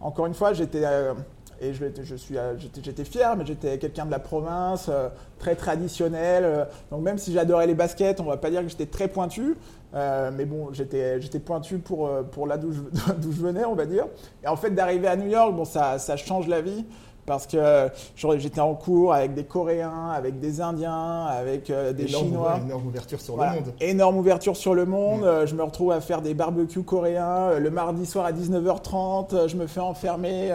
encore 0.00 0.26
une 0.26 0.34
fois 0.34 0.52
j'étais 0.54 0.82
euh, 0.84 1.12
et 1.60 1.74
je, 1.74 1.84
je 2.02 2.14
suis 2.14 2.38
euh, 2.38 2.54
j'étais 2.82 3.04
fier 3.04 3.36
mais 3.36 3.44
j'étais 3.44 3.78
quelqu'un 3.78 4.06
de 4.06 4.10
la 4.10 4.18
province 4.18 4.86
euh, 4.88 5.08
très 5.38 5.54
traditionnel 5.54 6.44
euh, 6.44 6.64
donc 6.90 7.02
même 7.02 7.18
si 7.18 7.32
j'adorais 7.32 7.66
les 7.66 7.74
baskets 7.74 8.20
on 8.20 8.24
va 8.24 8.36
pas 8.36 8.50
dire 8.50 8.62
que 8.62 8.68
j'étais 8.68 8.86
très 8.86 9.08
pointu 9.08 9.56
euh, 9.94 10.30
mais 10.34 10.44
bon 10.44 10.68
j'étais 10.72 11.20
j'étais 11.20 11.40
pointu 11.40 11.78
pour 11.78 12.10
pour 12.30 12.46
là 12.46 12.56
d'où 12.56 12.72
je, 12.72 12.80
d'où 13.18 13.32
je 13.32 13.40
venais 13.40 13.64
on 13.64 13.74
va 13.74 13.86
dire 13.86 14.06
et 14.44 14.48
en 14.48 14.56
fait 14.56 14.70
d'arriver 14.70 15.08
à 15.08 15.16
New 15.16 15.28
York 15.28 15.54
bon 15.54 15.64
ça 15.64 15.98
ça 15.98 16.16
change 16.16 16.48
la 16.48 16.60
vie 16.60 16.84
parce 17.26 17.46
que 17.46 17.88
genre, 18.16 18.38
j'étais 18.38 18.60
en 18.60 18.74
cours 18.74 19.14
avec 19.14 19.34
des 19.34 19.44
Coréens, 19.44 20.08
avec 20.12 20.40
des 20.40 20.60
Indiens, 20.60 21.26
avec 21.26 21.70
euh, 21.70 21.92
des 21.92 22.08
énorme, 22.08 22.24
Chinois. 22.26 22.58
énorme 22.64 22.86
ouverture 22.88 23.20
sur 23.20 23.36
Voilà. 23.36 23.52
le 23.52 23.60
monde. 23.60 23.72
Énorme 23.80 24.16
ouverture 24.16 24.56
sur 24.56 24.74
le 24.74 24.84
monde. 24.84 25.20
Mm. 25.20 25.24
Euh, 25.24 25.46
Je 25.46 25.54
me 25.54 25.62
retrouve 25.62 25.92
à 25.92 26.00
faire 26.00 26.22
des 26.22 26.34
barbecues 26.34 26.82
coréens. 26.82 27.56
Le 27.58 27.70
mardi 27.70 28.04
soir 28.04 28.24
à 28.24 28.32
19h30, 28.32 29.34
euh, 29.34 29.48
je 29.48 29.56
me 29.56 29.68
fais 29.68 29.78
enfermer 29.80 30.50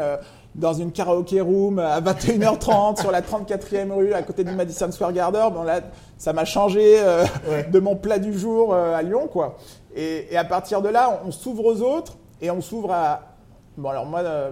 dans 0.55 0.73
une 0.73 0.91
karaoké 0.91 1.41
room 1.41 1.79
à 1.79 1.99
21h30 2.01 3.01
sur 3.01 3.11
la 3.11 3.21
34e 3.21 3.91
rue 3.91 4.13
à 4.13 4.21
côté 4.23 4.43
du 4.43 4.53
Madison 4.53 4.89
Square 4.91 5.11
Garden. 5.13 5.51
Bon, 5.53 5.63
là, 5.63 5.81
ça 6.17 6.31
m'a 6.33 6.45
changé 6.45 6.95
euh, 6.99 7.23
Ouais. 7.49 7.63
de 7.65 7.79
mon 7.79 7.95
plat 7.95 8.19
du 8.19 8.37
jour 8.37 8.73
euh, 8.73 8.95
à 8.95 9.01
Lyon, 9.01 9.27
quoi. 9.27 9.57
Et, 9.95 10.27
et 10.33 10.37
à 10.37 10.43
partir 10.45 10.81
de 10.81 10.89
là, 10.89 11.21
on 11.25 11.31
s'ouvre 11.31 11.65
aux 11.65 11.81
autres 11.81 12.13
et 12.41 12.49
on 12.51 12.61
s'ouvre 12.61 12.91
à. 12.93 13.21
Bon, 13.77 13.89
alors 13.89 14.05
moi. 14.05 14.21
euh, 14.21 14.51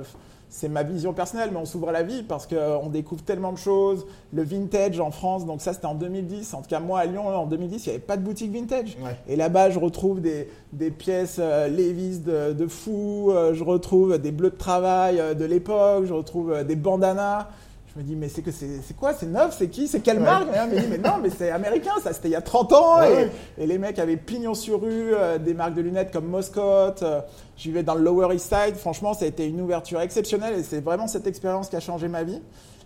c'est 0.54 0.70
ma 0.70 0.84
vision 0.84 1.14
personnelle, 1.14 1.50
mais 1.52 1.58
on 1.58 1.66
s'ouvre 1.66 1.90
à 1.90 1.92
la 1.92 2.04
vie 2.04 2.22
parce 2.22 2.46
qu'on 2.46 2.88
découvre 2.90 3.24
tellement 3.24 3.52
de 3.52 3.58
choses. 3.58 4.06
Le 4.32 4.44
vintage 4.44 5.00
en 5.00 5.10
France, 5.10 5.48
donc 5.48 5.62
ça 5.62 5.74
c'était 5.74 5.88
en 5.88 5.96
2010. 5.96 6.54
En 6.54 6.62
tout 6.62 6.70
cas, 6.70 6.80
moi 6.80 7.00
à 7.00 7.06
Lyon, 7.06 7.28
en 7.28 7.48
2010, 7.48 7.86
il 7.86 7.90
n'y 7.90 7.96
avait 7.96 8.04
pas 8.04 8.18
de 8.18 8.22
boutique 8.22 8.52
vintage. 8.52 8.96
Ouais. 9.04 9.18
Et 9.28 9.36
là-bas, 9.36 9.72
je 9.72 9.80
retrouve 9.80 10.22
des, 10.22 10.48
des 10.72 10.92
pièces 10.92 11.38
euh, 11.40 11.68
Levi's 11.68 12.22
de, 12.22 12.54
de 12.54 12.68
fou, 12.68 13.32
euh, 13.32 13.56
je 13.56 13.64
retrouve 13.64 14.20
des 14.20 14.32
bleus 14.32 14.52
de 14.52 14.56
travail 14.56 15.20
euh, 15.20 15.34
de 15.34 15.44
l'époque, 15.44 16.06
je 16.06 16.14
retrouve 16.14 16.52
euh, 16.52 16.64
des 16.64 16.76
bandanas. 16.76 17.48
Je 17.96 18.02
me 18.02 18.06
dis, 18.08 18.16
mais 18.16 18.28
c'est 18.28 18.42
que 18.42 18.50
c'est 18.52 18.96
quoi 18.98 19.14
C'est 19.14 19.28
neuf 19.28 19.56
C'est 19.58 19.68
qui 19.70 19.88
C'est 19.88 20.00
quelle 20.00 20.18
Ouais. 20.18 20.24
marque? 20.24 20.48
Me 20.48 20.80
dit, 20.80 20.88
mais 20.90 20.98
non, 20.98 21.18
mais 21.22 21.30
c'est 21.30 21.52
américain, 21.52 21.92
ça 22.04 22.12
c'était 22.12 22.30
il 22.30 22.32
y 22.32 22.36
a 22.36 22.42
30 22.42 22.74
ans. 22.74 23.00
Ouais, 23.00 23.30
et, 23.58 23.68
les 23.68 23.78
mecs 23.78 24.00
avaient 24.00 24.18
pignon 24.18 24.56
sur 24.56 24.82
rue, 24.82 25.14
euh, 25.14 25.38
des 25.38 25.54
marques 25.54 25.76
de 25.76 25.82
lunettes 25.82 26.12
comme 26.12 26.26
Moscot. 26.28 26.60
euh, 27.04 27.22
J'y 27.56 27.72
vais 27.72 27.84
dans 27.84 27.94
le 27.94 28.02
Lower 28.04 28.34
East 28.34 28.48
Side. 28.52 28.78
Franchement, 28.78 29.14
ça 29.14 29.26
a 29.26 29.28
été 29.28 29.46
une 29.46 29.62
ouverture 29.62 30.02
exceptionnelle 30.02 30.58
et 30.58 30.64
c'est 30.64 30.82
vraiment 30.82 31.06
cette 31.08 31.28
expérience 31.28 31.70
qui 31.70 31.76
a 31.76 31.80
changé 31.80 32.08
ma 32.08 32.24
vie. 32.24 32.42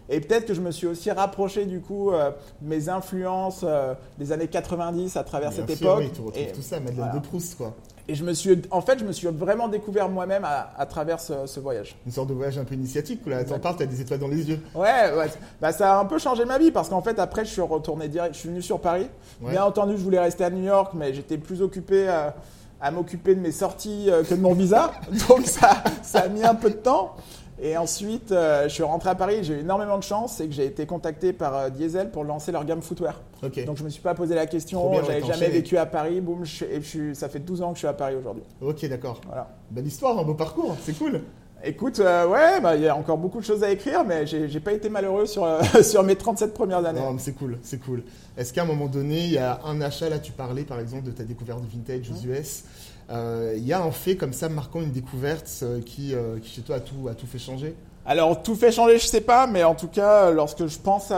Et 0.09 0.19
peut-être 0.19 0.45
que 0.45 0.53
je 0.53 0.61
me 0.61 0.71
suis 0.71 0.87
aussi 0.87 1.09
rapproché 1.11 1.65
du 1.65 1.79
coup 1.81 2.11
euh, 2.11 2.31
de 2.61 2.67
mes 2.67 2.89
influences 2.89 3.61
euh, 3.63 3.93
des 4.17 4.31
années 4.33 4.47
90 4.47 5.15
à 5.15 5.23
travers 5.23 5.51
Bien 5.51 5.65
cette 5.67 5.77
sûr, 5.77 5.87
époque. 5.87 5.99
oui, 6.03 6.11
tu 6.13 6.21
retrouves 6.21 6.41
Et- 6.43 6.51
tout 6.51 6.61
ça, 6.61 6.79
Madeleine 6.79 6.95
voilà. 6.97 7.13
de 7.13 7.19
Proust, 7.19 7.55
quoi. 7.57 7.73
Et 8.07 8.15
je 8.15 8.23
me 8.23 8.33
suis, 8.33 8.61
en 8.71 8.81
fait, 8.81 8.99
je 8.99 9.05
me 9.05 9.11
suis 9.11 9.27
vraiment 9.27 9.67
découvert 9.67 10.07
moi-même 10.09 10.45
à, 10.45 10.71
à 10.77 10.85
travers 10.85 11.19
ce, 11.19 11.45
ce 11.45 11.59
voyage. 11.59 11.95
Une 12.05 12.11
sorte 12.11 12.29
de 12.29 12.33
voyage 12.33 12.57
un 12.57 12.63
peu 12.63 12.75
initiatique, 12.75 13.23
quoi. 13.23 13.33
Là, 13.33 13.43
t'en 13.43 13.59
parles, 13.59 13.75
t'as 13.77 13.85
des 13.85 13.99
étoiles 13.99 14.19
dans 14.19 14.27
les 14.27 14.49
yeux. 14.49 14.59
Ouais, 14.73 15.13
ouais. 15.17 15.27
Bah, 15.59 15.71
ça 15.73 15.97
a 15.97 15.99
un 15.99 16.05
peu 16.05 16.17
changé 16.17 16.45
ma 16.45 16.57
vie 16.57 16.71
parce 16.71 16.89
qu'en 16.89 17.01
fait, 17.01 17.19
après, 17.19 17.43
je 17.45 17.51
suis 17.51 17.61
retourné 17.61 18.07
direct. 18.07 18.33
Je 18.35 18.39
suis 18.39 18.49
venu 18.49 18.61
sur 18.61 18.79
Paris. 18.79 19.07
Ouais. 19.41 19.51
Bien 19.51 19.63
entendu, 19.65 19.93
je 19.97 20.03
voulais 20.03 20.19
rester 20.19 20.43
à 20.45 20.49
New 20.49 20.63
York, 20.63 20.93
mais 20.95 21.13
j'étais 21.13 21.37
plus 21.37 21.61
occupé 21.61 22.07
à, 22.07 22.35
à 22.79 22.91
m'occuper 22.91 23.35
de 23.35 23.41
mes 23.41 23.51
sorties 23.51 24.05
euh, 24.09 24.23
que 24.23 24.35
de 24.35 24.41
mon 24.41 24.53
visa. 24.53 24.91
Donc, 25.29 25.45
ça, 25.45 25.83
ça 26.01 26.19
a 26.21 26.27
mis 26.29 26.43
un 26.43 26.55
peu 26.55 26.69
de 26.69 26.75
temps. 26.75 27.15
Et 27.61 27.75
ensuite, 27.75 28.31
euh, 28.31 28.63
je 28.65 28.73
suis 28.73 28.83
rentré 28.83 29.09
à 29.09 29.15
Paris. 29.15 29.39
J'ai 29.43 29.55
eu 29.55 29.59
énormément 29.61 29.97
de 29.97 30.03
chance. 30.03 30.35
C'est 30.37 30.45
que 30.47 30.53
j'ai 30.53 30.65
été 30.65 30.85
contacté 30.85 31.33
par 31.33 31.55
euh, 31.55 31.69
Diesel 31.69 32.11
pour 32.11 32.23
lancer 32.23 32.51
leur 32.51 32.65
gamme 32.65 32.81
footwear. 32.81 33.21
Donc, 33.65 33.77
je 33.77 33.83
me 33.83 33.89
suis 33.89 34.01
pas 34.01 34.13
posé 34.13 34.35
la 34.35 34.45
question. 34.45 34.91
J'avais 35.05 35.21
jamais 35.33 35.45
vécu 35.53 35.77
à 35.77 35.85
Paris. 35.87 36.21
Boum, 36.21 36.45
je, 36.45 36.65
et 36.65 36.81
je 36.81 36.87
suis- 36.87 37.15
ça 37.15 37.29
fait 37.29 37.39
12 37.39 37.61
ans 37.63 37.69
que 37.69 37.75
je 37.75 37.79
suis 37.79 37.87
à 37.87 37.93
Paris 37.93 38.15
aujourd'hui. 38.15 38.43
Ok, 38.61 38.87
d'accord. 38.87 39.21
Voilà. 39.25 39.49
Belle 39.71 39.87
histoire, 39.87 40.17
un 40.19 40.23
beau 40.23 40.35
parcours, 40.35 40.75
c'est 40.83 40.97
cool. 40.97 41.21
Écoute, 41.63 41.99
euh, 41.99 42.27
ouais, 42.27 42.61
bah, 42.61 42.75
il 42.75 42.83
y 42.83 42.87
a 42.87 42.95
encore 42.95 43.17
beaucoup 43.17 43.39
de 43.39 43.43
choses 43.43 43.63
à 43.63 43.71
écrire, 43.71 44.03
mais 44.05 44.27
j'ai 44.27 44.59
pas 44.59 44.73
été 44.73 44.89
malheureux 44.89 45.25
sur, 45.25 45.43
euh, 45.43 45.59
sur 45.81 46.03
mes 46.03 46.15
37 46.15 46.53
premières 46.53 46.85
années. 46.85 46.99
Non, 46.99 47.13
mais 47.13 47.19
c'est 47.19 47.33
cool, 47.33 47.57
c'est 47.63 47.79
cool. 47.83 48.03
Est-ce 48.37 48.53
qu'à 48.53 48.61
un 48.61 48.65
moment 48.65 48.85
donné, 48.85 49.17
il 49.25 49.31
y 49.31 49.39
a 49.39 49.59
un 49.65 49.81
achat, 49.81 50.07
là 50.07 50.19
tu 50.19 50.31
parlais 50.31 50.61
par 50.65 50.79
exemple 50.79 51.05
de 51.05 51.11
ta 51.11 51.23
découverte 51.23 51.61
de 51.61 51.67
vintage 51.67 52.11
aux 52.11 52.27
US, 52.27 52.63
euh, 52.63 52.86
il 53.09 53.65
y 53.65 53.73
a 53.73 53.81
un 53.81 53.91
fait 53.91 54.15
comme 54.15 54.33
ça 54.33 54.49
marquant 54.49 54.81
une 54.81 54.91
découverte 54.91 55.49
euh, 55.63 55.81
qui, 55.81 56.13
euh, 56.13 56.39
qui 56.39 56.49
chez 56.49 56.61
toi 56.61 56.77
a 56.77 56.79
tout, 56.79 57.27
fait 57.27 57.39
changer? 57.39 57.75
Alors, 58.05 58.41
tout 58.41 58.55
fait 58.55 58.71
changer, 58.71 58.97
je 58.99 59.05
sais 59.05 59.21
pas, 59.21 59.47
mais 59.47 59.63
en 59.63 59.75
tout 59.75 59.87
cas, 59.87 60.31
lorsque 60.31 60.65
je 60.67 60.79
pense, 60.79 61.11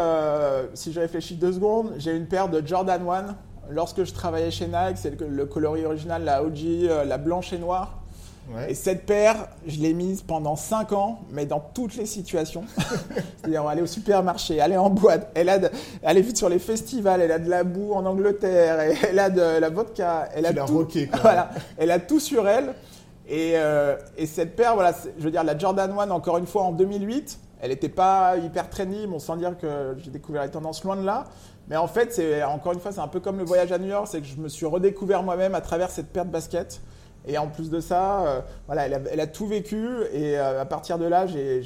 si 0.74 0.92
je 0.92 1.00
réfléchis 1.00 1.36
deux 1.36 1.54
secondes, 1.54 1.94
j'ai 1.98 2.16
une 2.16 2.26
paire 2.26 2.50
de 2.50 2.66
Jordan 2.66 3.02
1. 3.08 3.36
Lorsque 3.72 4.04
je 4.04 4.12
travaillais 4.12 4.50
chez 4.50 4.66
Nike, 4.66 4.98
c'est 4.98 5.20
le, 5.20 5.28
le 5.28 5.46
coloris 5.46 5.86
original, 5.86 6.24
la 6.24 6.44
OG, 6.44 6.58
euh, 6.66 7.06
la 7.06 7.20
blanche 7.20 7.54
et 7.54 7.60
noire. 7.60 7.99
Ouais. 8.54 8.72
Et 8.72 8.74
cette 8.74 9.06
paire, 9.06 9.48
je 9.68 9.80
l'ai 9.80 9.94
mise 9.94 10.22
pendant 10.24 10.56
5 10.56 10.92
ans, 10.94 11.20
mais 11.32 11.46
dans 11.46 11.60
toutes 11.60 11.96
les 11.96 12.06
situations. 12.08 12.64
C'est-à-dire 13.38 13.68
aller 13.68 13.82
au 13.82 13.88
supermarché, 13.88 14.60
aller 14.60 14.78
en 14.78 14.90
boîte, 14.90 15.30
elle 15.36 15.50
a 15.50 15.60
de- 15.60 15.70
aller 16.04 16.22
vite 16.22 16.38
sur 16.38 16.50
les 16.50 16.58
festivals, 16.60 17.22
elle 17.22 17.32
a 17.32 17.38
de 17.40 17.50
la 17.50 17.64
boue 17.64 17.94
en 17.94 18.06
Angleterre, 18.06 18.82
et 18.82 18.96
elle 19.10 19.20
a 19.20 19.30
de 19.30 19.60
la 19.60 19.70
vodka, 19.70 20.30
elle 20.34 20.46
a 20.48 20.50
Tu 20.54 20.60
tout. 20.66 20.74
quoi. 21.12 21.20
Voilà, 21.22 21.52
elle 21.78 21.92
a 21.92 22.00
tout 22.00 22.20
sur 22.20 22.48
elle. 22.48 22.74
Et, 23.28 23.52
euh, 23.56 23.96
et 24.18 24.26
cette 24.26 24.56
paire, 24.56 24.74
voilà, 24.74 24.94
je 25.20 25.24
veux 25.24 25.30
dire, 25.32 25.44
la 25.44 25.56
Jordan 25.56 25.92
1, 25.92 26.10
encore 26.10 26.40
une 26.40 26.48
fois, 26.48 26.64
en 26.64 26.72
2008, 26.72 27.38
elle 27.62 27.70
n'était 27.70 27.90
pas 27.90 28.36
hyper 28.38 28.68
trendy, 28.72 29.06
bon, 29.06 29.20
sans 29.20 29.36
dire 29.36 29.56
que 29.60 29.96
j'ai 30.00 30.10
découvert 30.10 30.42
les 30.44 30.50
tendances 30.50 30.84
loin 30.84 30.96
de 30.96 31.04
là. 31.06 31.26
Mais 31.68 31.76
en 31.78 31.88
fait, 31.88 32.20
encore 32.48 32.74
une 32.74 32.80
fois, 32.80 32.92
c'est 32.92 33.00
un 33.02 33.08
peu 33.08 33.20
comme 33.20 33.38
le 33.38 33.44
voyage 33.46 33.72
à 33.72 33.78
New 33.78 33.90
York, 33.90 34.08
c'est 34.10 34.22
que 34.22 34.26
je 34.28 34.38
me 34.38 34.50
suis 34.50 34.66
redécouvert 34.66 35.22
moi-même 35.22 35.54
à 35.54 35.62
travers 35.62 35.92
cette 35.92 36.08
paire 36.08 36.26
de 36.26 36.32
baskets. 36.32 36.82
Et 37.28 37.38
en 37.38 37.48
plus 37.48 37.70
de 37.70 37.80
ça, 37.80 38.26
euh, 38.26 38.42
voilà, 38.68 38.86
elle 38.88 38.94
a, 38.94 39.00
elle 39.12 39.20
a 39.20 39.28
tout 39.28 39.48
vécu. 39.48 39.88
Et 40.14 40.38
euh, 40.38 40.62
à 40.62 40.66
partir 40.66 40.98
de 40.98 41.06
là, 41.06 41.28
j'ai 41.28 41.62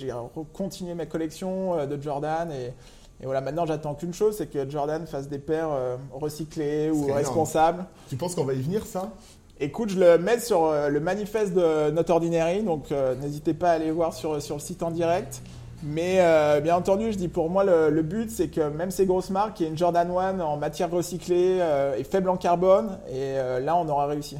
continué 0.54 0.94
ma 0.94 1.06
collection 1.06 1.78
euh, 1.78 1.86
de 1.86 2.02
Jordan. 2.02 2.52
Et, 2.52 2.74
et 3.22 3.26
voilà, 3.26 3.42
maintenant, 3.42 3.66
j'attends 3.66 3.94
qu'une 3.94 4.14
chose, 4.14 4.36
c'est 4.38 4.48
que 4.48 4.70
Jordan 4.70 5.06
fasse 5.08 5.30
des 5.30 5.40
paires 5.40 5.70
recyclées 6.12 6.90
ou 6.90 7.04
énorme. 7.06 7.14
responsables. 7.14 7.86
Tu 8.10 8.18
penses 8.18 8.36
qu'on 8.36 8.44
va 8.44 8.54
y 8.54 8.62
venir 8.62 8.86
ça? 8.86 9.12
Écoute, 9.60 9.90
je 9.90 10.00
le 10.00 10.18
mets 10.18 10.40
sur 10.40 10.74
le 10.90 11.00
manifeste 11.00 11.54
de 11.54 11.92
Not 11.92 12.10
Ordinary, 12.10 12.64
donc 12.64 12.92
n'hésitez 13.22 13.54
pas 13.54 13.70
à 13.70 13.74
aller 13.74 13.92
voir 13.92 14.14
sur, 14.14 14.42
sur 14.42 14.56
le 14.56 14.62
site 14.62 14.84
en 14.84 14.92
direct. 14.92 15.42
Mais 15.84 16.20
euh, 16.20 16.62
bien 16.62 16.78
entendu, 16.78 17.12
je 17.12 17.18
dis 17.18 17.28
pour 17.28 17.50
moi, 17.50 17.66
le, 17.66 17.90
le 17.90 18.02
but, 18.04 18.32
c'est 18.32 18.48
que 18.48 18.70
même 18.70 18.90
ces 18.90 19.06
grosses 19.06 19.30
marques, 19.30 19.60
il 19.60 19.64
y 19.64 19.66
ait 19.66 19.70
une 19.70 19.78
Jordan 19.78 20.10
1 20.10 20.40
en 20.40 20.56
matière 20.56 20.90
recyclée 20.90 21.58
euh, 21.60 21.98
et 21.98 22.06
faible 22.06 22.30
en 22.30 22.38
carbone, 22.38 23.00
et 23.10 23.38
euh, 23.38 23.60
là, 23.60 23.76
on 23.76 23.88
aura 23.90 24.08
réussi. 24.08 24.38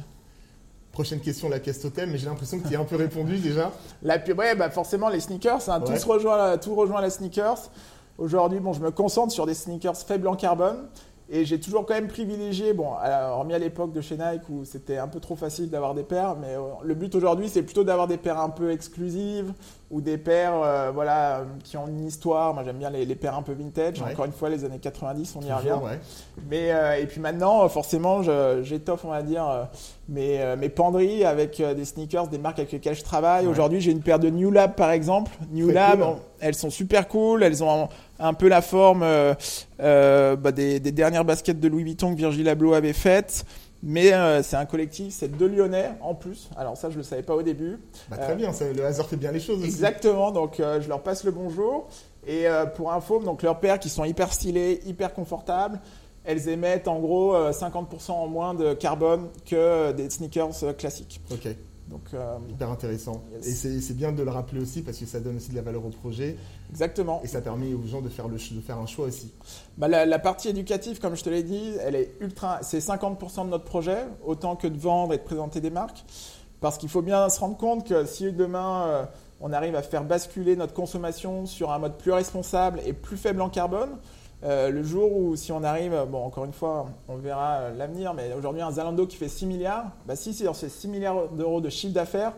Prochaine 0.94 1.18
question, 1.18 1.48
la 1.48 1.58
caisse 1.58 1.80
totem, 1.80 2.12
mais 2.12 2.18
j'ai 2.18 2.26
l'impression 2.26 2.60
que 2.60 2.68
tu 2.68 2.76
as 2.76 2.80
un 2.80 2.84
peu 2.84 2.94
répondu 2.94 3.38
déjà. 3.38 3.72
La, 4.04 4.16
ouais, 4.16 4.54
bah 4.54 4.70
forcément, 4.70 5.08
les 5.08 5.18
sneakers, 5.18 5.68
hein, 5.68 5.80
Ouais. 5.80 5.92
tous 5.92 6.04
rejoint, 6.04 6.56
tout 6.56 6.72
rejoint 6.76 7.00
la 7.00 7.10
sneakers. 7.10 7.58
Aujourd'hui, 8.16 8.60
bon, 8.60 8.72
je 8.72 8.80
me 8.80 8.92
concentre 8.92 9.32
sur 9.32 9.44
des 9.44 9.54
sneakers 9.54 9.96
faibles 9.96 10.28
en 10.28 10.36
carbone. 10.36 10.84
Et 11.28 11.44
j'ai 11.46 11.58
toujours 11.58 11.84
quand 11.84 11.94
même 11.94 12.06
privilégié, 12.06 12.74
bon, 12.74 12.86
hormis 13.32 13.54
à 13.54 13.58
l'époque 13.58 13.92
de 13.92 14.00
chez 14.02 14.16
Nike 14.16 14.42
où 14.50 14.64
c'était 14.64 14.98
un 14.98 15.08
peu 15.08 15.18
trop 15.20 15.34
facile 15.34 15.68
d'avoir 15.70 15.94
des 15.94 16.02
paires, 16.04 16.36
mais 16.38 16.54
le 16.82 16.94
but 16.94 17.14
aujourd'hui 17.14 17.48
c'est 17.48 17.62
plutôt 17.62 17.82
d'avoir 17.82 18.06
des 18.06 18.18
paires 18.18 18.38
un 18.38 18.50
peu 18.50 18.70
exclusives 18.70 19.52
ou 19.94 20.00
des 20.00 20.18
paires 20.18 20.92
voilà, 20.92 21.44
qui 21.62 21.76
ont 21.76 21.86
une 21.86 22.04
histoire. 22.04 22.52
Moi 22.52 22.64
j'aime 22.64 22.78
bien 22.78 22.90
les, 22.90 23.14
paires 23.14 23.36
un 23.36 23.42
peu 23.42 23.52
vintage. 23.52 24.02
Encore 24.02 24.24
une 24.24 24.32
fois, 24.32 24.50
les 24.50 24.64
années 24.64 24.80
90, 24.80 25.36
on 25.36 25.40
y 25.40 25.52
revient. 25.52 25.78
Mais, 26.50 26.72
et 27.00 27.06
puis 27.06 27.20
maintenant, 27.20 27.66
forcément, 27.68 28.22
j'étoffe, 28.62 29.04
on 29.04 29.10
va 29.10 29.22
dire, 29.22 29.68
mes, 30.08 30.40
euh, 30.40 30.56
mes 30.56 30.68
penderies 30.68 31.24
avec 31.24 31.60
euh, 31.60 31.74
des 31.74 31.84
sneakers, 31.84 32.28
des 32.28 32.38
marques 32.38 32.58
avec 32.58 32.72
lesquelles 32.72 32.94
je 32.94 33.04
travaille. 33.04 33.46
Aujourd'hui, 33.46 33.80
j'ai 33.80 33.90
une 33.90 34.02
paire 34.02 34.18
de 34.18 34.28
New 34.28 34.50
Lab 34.50 34.74
par 34.74 34.90
exemple. 34.90 35.32
New 35.50 35.70
Lab, 35.70 36.04
elles 36.40 36.54
sont 36.54 36.70
super 36.70 37.08
cool. 37.08 37.42
Elles 37.42 37.64
ont 37.64 37.88
un, 38.18 38.34
peu 38.34 38.48
la 38.48 38.62
forme 38.62 39.02
euh, 39.02 40.36
bah, 40.36 40.52
des, 40.52 40.80
dernières 40.80 41.24
baskets 41.24 41.58
de 41.58 41.68
Louis 41.68 41.84
Vuitton 41.84 42.12
que 42.12 42.18
Virgil 42.18 42.48
Abloh 42.48 42.74
avait 42.74 42.92
faites. 42.92 43.44
Mais 43.84 44.12
c'est 44.42 44.56
un 44.56 44.64
collectif, 44.64 45.14
c'est 45.14 45.28
deux 45.28 45.46
Lyonnais 45.46 45.90
en 46.00 46.14
plus. 46.14 46.48
Alors 46.56 46.76
ça, 46.76 46.88
je 46.88 46.94
ne 46.94 46.98
le 46.98 47.04
savais 47.04 47.22
pas 47.22 47.34
au 47.34 47.42
début. 47.42 47.78
Bah, 48.08 48.16
très 48.16 48.34
bien, 48.34 48.50
le 48.74 48.84
hasard 48.84 49.06
fait 49.06 49.16
bien 49.16 49.30
les 49.30 49.40
choses 49.40 49.58
aussi. 49.58 49.66
Exactement, 49.66 50.30
donc 50.32 50.54
je 50.58 50.88
leur 50.88 51.02
passe 51.02 51.24
le 51.24 51.30
bonjour. 51.30 51.88
Et 52.26 52.46
pour 52.76 52.92
info, 52.92 53.20
donc 53.20 53.42
leurs 53.42 53.60
paires 53.60 53.78
qui 53.78 53.90
sont 53.90 54.04
hyper 54.04 54.32
stylées, 54.32 54.80
hyper 54.86 55.12
confortables 55.12 55.80
elles 56.24 56.48
émettent 56.48 56.88
en 56.88 56.98
gros 56.98 57.34
50% 57.34 58.10
euh, 58.10 58.12
en 58.14 58.26
moins 58.26 58.54
de 58.54 58.74
carbone 58.74 59.28
que 59.44 59.54
euh, 59.54 59.92
des 59.92 60.08
sneakers 60.10 60.64
euh, 60.64 60.72
classiques. 60.72 61.20
Ok. 61.30 61.48
Donc, 61.88 62.10
Hyper 62.48 62.70
intéressant. 62.70 63.22
Et 63.44 63.52
c'est 63.52 63.96
bien 63.96 64.12
de 64.12 64.22
le 64.22 64.30
rappeler 64.30 64.60
aussi 64.60 64.82
parce 64.82 64.98
que 64.98 65.06
ça 65.06 65.20
donne 65.20 65.36
aussi 65.36 65.50
de 65.50 65.56
la 65.56 65.62
valeur 65.62 65.84
au 65.84 65.90
projet. 65.90 66.36
Exactement. 66.70 67.20
Et 67.22 67.28
ça 67.28 67.40
permet 67.40 67.74
aux 67.74 67.86
gens 67.86 68.00
de 68.00 68.08
faire, 68.08 68.26
le, 68.28 68.36
de 68.36 68.60
faire 68.60 68.78
un 68.78 68.86
choix 68.86 69.06
aussi. 69.06 69.32
Bah, 69.76 69.88
la, 69.88 70.18
partie 70.18 70.48
éducative, 70.48 70.98
comme 70.98 71.14
je 71.14 71.22
te 71.22 71.30
l'ai 71.30 71.42
dit, 71.42 71.72
elle 71.80 71.94
est 71.94 72.14
ultra. 72.20 72.60
C'est 72.62 72.78
50% 72.78 73.44
de 73.44 73.50
notre 73.50 73.64
projet, 73.64 74.04
autant 74.24 74.56
que 74.56 74.66
de 74.66 74.78
vendre 74.78 75.12
et 75.12 75.18
de 75.18 75.22
présenter 75.22 75.60
des 75.60 75.70
marques. 75.70 76.04
Parce 76.60 76.78
qu'il 76.78 76.88
faut 76.88 77.02
bien 77.02 77.28
se 77.28 77.40
rendre 77.40 77.58
compte 77.58 77.86
que 77.86 78.06
si 78.06 78.32
demain 78.32 79.06
on 79.40 79.52
arrive 79.52 79.76
à 79.76 79.82
faire 79.82 80.04
basculer 80.04 80.56
notre 80.56 80.72
consommation 80.72 81.44
sur 81.44 81.70
un 81.70 81.78
mode 81.78 81.98
plus 81.98 82.12
responsable 82.12 82.80
et 82.86 82.94
plus 82.94 83.18
faible 83.18 83.42
en 83.42 83.50
carbone, 83.50 83.90
euh, 84.44 84.70
le 84.70 84.82
jour 84.82 85.10
où, 85.16 85.36
si 85.36 85.52
on 85.52 85.62
arrive, 85.62 85.96
bon, 86.08 86.22
encore 86.22 86.44
une 86.44 86.52
fois, 86.52 86.86
on 87.08 87.16
verra 87.16 87.54
euh, 87.54 87.74
l'avenir, 87.76 88.12
mais 88.12 88.32
aujourd'hui, 88.36 88.60
un 88.60 88.72
Zalando 88.72 89.06
qui 89.06 89.16
fait 89.16 89.28
6 89.28 89.46
milliards, 89.46 89.86
bah, 90.06 90.16
si 90.16 90.34
c'est 90.34 90.44
dans 90.44 90.54
ces 90.54 90.68
6 90.68 90.88
milliards 90.88 91.28
d'euros 91.28 91.62
de 91.62 91.70
chiffre 91.70 91.94
d'affaires, 91.94 92.32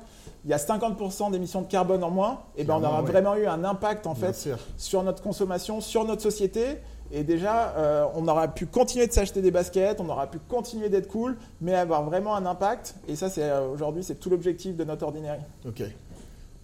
il 0.44 0.50
y 0.50 0.54
a 0.54 0.58
50% 0.58 1.32
d'émissions 1.32 1.62
de 1.62 1.66
carbone 1.66 2.04
en 2.04 2.10
moins, 2.10 2.42
et 2.56 2.62
ben 2.62 2.76
on 2.76 2.84
aura 2.84 3.02
vraiment 3.02 3.34
eu 3.34 3.46
un 3.46 3.64
impact 3.64 4.06
en 4.06 4.14
fait 4.14 4.48
sur 4.76 5.02
notre 5.02 5.20
consommation, 5.20 5.80
sur 5.80 6.04
notre 6.04 6.22
société. 6.22 6.78
Et 7.10 7.24
déjà, 7.24 7.74
euh, 7.76 8.04
on 8.14 8.26
aura 8.28 8.48
pu 8.48 8.66
continuer 8.66 9.06
de 9.06 9.12
s'acheter 9.12 9.42
des 9.42 9.50
baskets, 9.50 10.00
on 10.00 10.08
aura 10.08 10.28
pu 10.28 10.38
continuer 10.38 10.88
d'être 10.88 11.08
cool, 11.08 11.36
mais 11.60 11.74
avoir 11.74 12.04
vraiment 12.04 12.36
un 12.36 12.46
impact. 12.46 12.96
Et 13.08 13.16
ça, 13.16 13.28
c'est 13.28 13.50
aujourd'hui, 13.58 14.04
c'est 14.04 14.16
tout 14.16 14.30
l'objectif 14.30 14.76
de 14.76 14.84
notre 14.84 15.04
ordinaire. 15.04 15.38
Ok. 15.66 15.82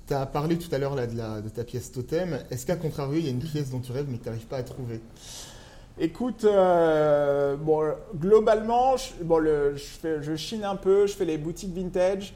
Tu 0.08 0.14
as 0.14 0.26
parlé 0.26 0.58
tout 0.58 0.74
à 0.74 0.78
l'heure 0.78 0.96
de, 0.96 1.06
de 1.42 1.48
ta 1.48 1.64
pièce 1.64 1.92
totem. 1.92 2.38
Est-ce 2.50 2.66
qu'à 2.66 2.76
contrario, 2.76 3.18
il 3.18 3.24
y 3.24 3.28
a 3.28 3.30
une 3.30 3.38
pièce 3.38 3.70
dont 3.70 3.80
tu 3.80 3.92
rêves 3.92 4.06
mais 4.08 4.18
que 4.18 4.24
tu 4.24 4.28
n'arrives 4.28 4.46
pas 4.46 4.58
à 4.58 4.62
trouver? 4.62 5.00
Écoute, 5.98 6.44
euh, 6.44 7.54
bon, 7.56 7.82
globalement, 8.16 8.96
je, 8.96 9.22
bon, 9.22 9.38
le, 9.38 9.76
je, 9.76 9.84
fais, 9.84 10.22
je, 10.22 10.34
chine 10.36 10.64
un 10.64 10.76
peu, 10.76 11.06
je 11.06 11.12
fais 11.12 11.24
les 11.24 11.38
boutiques 11.38 11.74
vintage. 11.74 12.34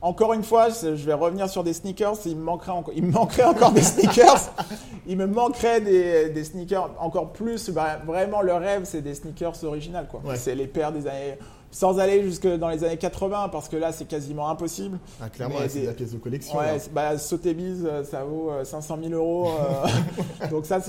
Encore 0.00 0.32
une 0.32 0.44
fois, 0.44 0.68
je 0.68 0.90
vais 0.90 1.14
revenir 1.14 1.48
sur 1.48 1.64
des 1.64 1.72
sneakers. 1.72 2.18
Il 2.26 2.36
me 2.36 2.42
manquerait, 2.44 2.70
encore, 2.70 2.94
il 2.94 3.02
me 3.02 3.10
manquerait 3.10 3.44
encore 3.44 3.72
des 3.72 3.82
sneakers. 3.82 4.52
Il 5.08 5.16
me 5.16 5.26
manquerait 5.26 5.80
des, 5.80 6.28
des 6.28 6.44
sneakers 6.44 6.90
encore 7.00 7.32
plus. 7.32 7.70
Bah, 7.70 7.98
vraiment, 8.06 8.42
le 8.42 8.52
rêve, 8.52 8.82
c'est 8.84 9.00
des 9.00 9.14
sneakers 9.14 9.64
originales. 9.64 10.06
C'est 10.36 10.54
les 10.54 10.68
paires 10.68 10.92
des 10.92 11.08
années 11.08 11.38
sans 11.70 11.98
aller 11.98 12.22
jusque 12.22 12.46
dans 12.46 12.68
les 12.68 12.84
années 12.84 12.96
80 12.96 13.48
parce 13.50 13.68
que 13.68 13.76
là 13.76 13.92
c'est 13.92 14.06
quasiment 14.06 14.48
impossible. 14.48 14.98
Ah, 15.20 15.28
clairement, 15.28 15.56
c'est 15.68 15.84
la 15.84 15.92
pièce 15.92 16.12
de 16.12 16.18
collection. 16.18 16.58
Ouais, 16.58 16.78
bah, 16.92 17.18
Sotheby's 17.18 17.82
euh, 17.84 18.04
ça 18.04 18.24
vaut 18.24 18.50
500 18.64 18.98
euh, 18.98 19.08
000 19.08 19.14
euros. 19.14 19.50
Euh. 19.50 20.46
donc 20.50 20.66
ça, 20.66 20.80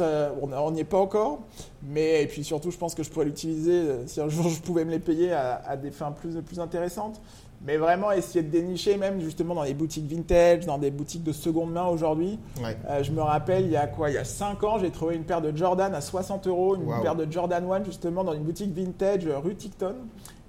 on 0.42 0.72
n'y 0.72 0.82
est 0.82 0.86
pas 0.86 1.00
encore. 1.00 1.40
Mais 1.84 2.24
et 2.24 2.28
puis 2.28 2.44
surtout, 2.44 2.72
je 2.72 2.78
pense 2.78 2.96
que 2.96 3.04
je 3.04 3.10
pourrais 3.10 3.26
l'utiliser 3.26 3.86
si 4.06 4.22
un 4.22 4.30
jour 4.30 4.50
je 4.50 4.60
pouvais 4.62 4.86
me 4.86 4.92
les 4.92 5.00
payer 5.00 5.32
à, 5.32 5.62
à 5.66 5.78
des 5.78 5.92
fins 5.92 6.12
plus, 6.12 6.42
plus 6.42 6.60
intéressantes. 6.60 7.22
Mais 7.66 7.76
vraiment 7.78 8.12
essayer 8.12 8.42
de 8.42 8.50
dénicher, 8.50 8.96
même 8.96 9.20
justement 9.20 9.54
dans 9.54 9.64
les 9.64 9.74
boutiques 9.74 10.10
vintage, 10.10 10.66
dans 10.66 10.78
des 10.78 10.92
boutiques 10.92 11.24
de 11.24 11.34
seconde 11.34 11.74
main 11.74 11.88
aujourd'hui. 11.88 12.40
Euh, 12.64 13.04
je 13.04 13.12
me 13.12 13.22
rappelle, 13.22 13.66
il 13.66 13.72
y 13.72 13.78
a 13.78 13.86
quoi 13.88 14.10
Il 14.10 14.14
y 14.14 14.18
a 14.18 14.24
5 14.24 14.64
ans, 14.64 14.80
j'ai 14.80 14.92
trouvé 14.92 15.16
une 15.16 15.26
paire 15.26 15.42
de 15.42 15.56
Jordan 15.56 15.94
à 15.94 16.00
60 16.00 16.48
euros, 16.48 16.76
une 16.76 17.02
paire 17.02 17.16
de 17.16 17.30
Jordan 17.30 17.70
1 17.70 17.84
justement 17.84 18.24
dans 18.24 18.34
une 18.34 18.44
boutique 18.44 18.74
vintage 18.74 19.28
rue 19.28 19.56
Ticton. 19.56 19.96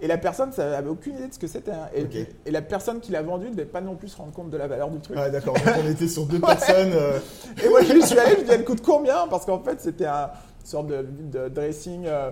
Et 0.03 0.07
la 0.07 0.17
personne, 0.17 0.51
ça 0.53 0.79
avait 0.79 0.89
aucune 0.89 1.17
idée 1.17 1.29
de 1.29 1.35
ce 1.35 1.39
que 1.39 1.47
c'était. 1.47 1.73
Hein. 1.73 1.89
Et, 1.95 2.51
la 2.51 2.63
personne 2.63 3.01
qui 3.01 3.13
l'a 3.13 3.23
vendu 3.23 3.47
ne 3.47 3.51
devait 3.51 3.67
pas 3.67 3.81
non 3.81 3.97
plus 3.97 4.09
se 4.09 4.17
rendre 4.17 4.33
compte 4.33 4.51
de 4.51 4.57
la 4.57 4.67
valeur 4.67 4.91
du 4.91 4.99
truc. 5.01 5.17
Ah, 5.21 5.29
d'accord. 5.29 5.55
on 5.85 5.89
était 5.89 6.09
sur 6.09 6.25
deux 6.25 6.41
personnes. 6.41 6.93
Euh. 6.95 7.19
Et 7.63 7.69
moi, 7.69 7.83
je 7.83 8.01
suis 8.01 8.19
allé, 8.19 8.31
je 8.31 8.37
lui 8.37 8.43
ai 8.43 8.45
dit, 8.45 8.51
elle 8.51 8.65
coûte 8.65 8.81
combien? 8.83 9.27
Parce 9.29 9.45
qu'en 9.45 9.59
fait, 9.63 9.81
c'était 9.81 10.07
une 10.07 10.31
sorte 10.65 10.87
de, 10.87 11.49
dressing. 11.49 12.07
Euh, 12.07 12.31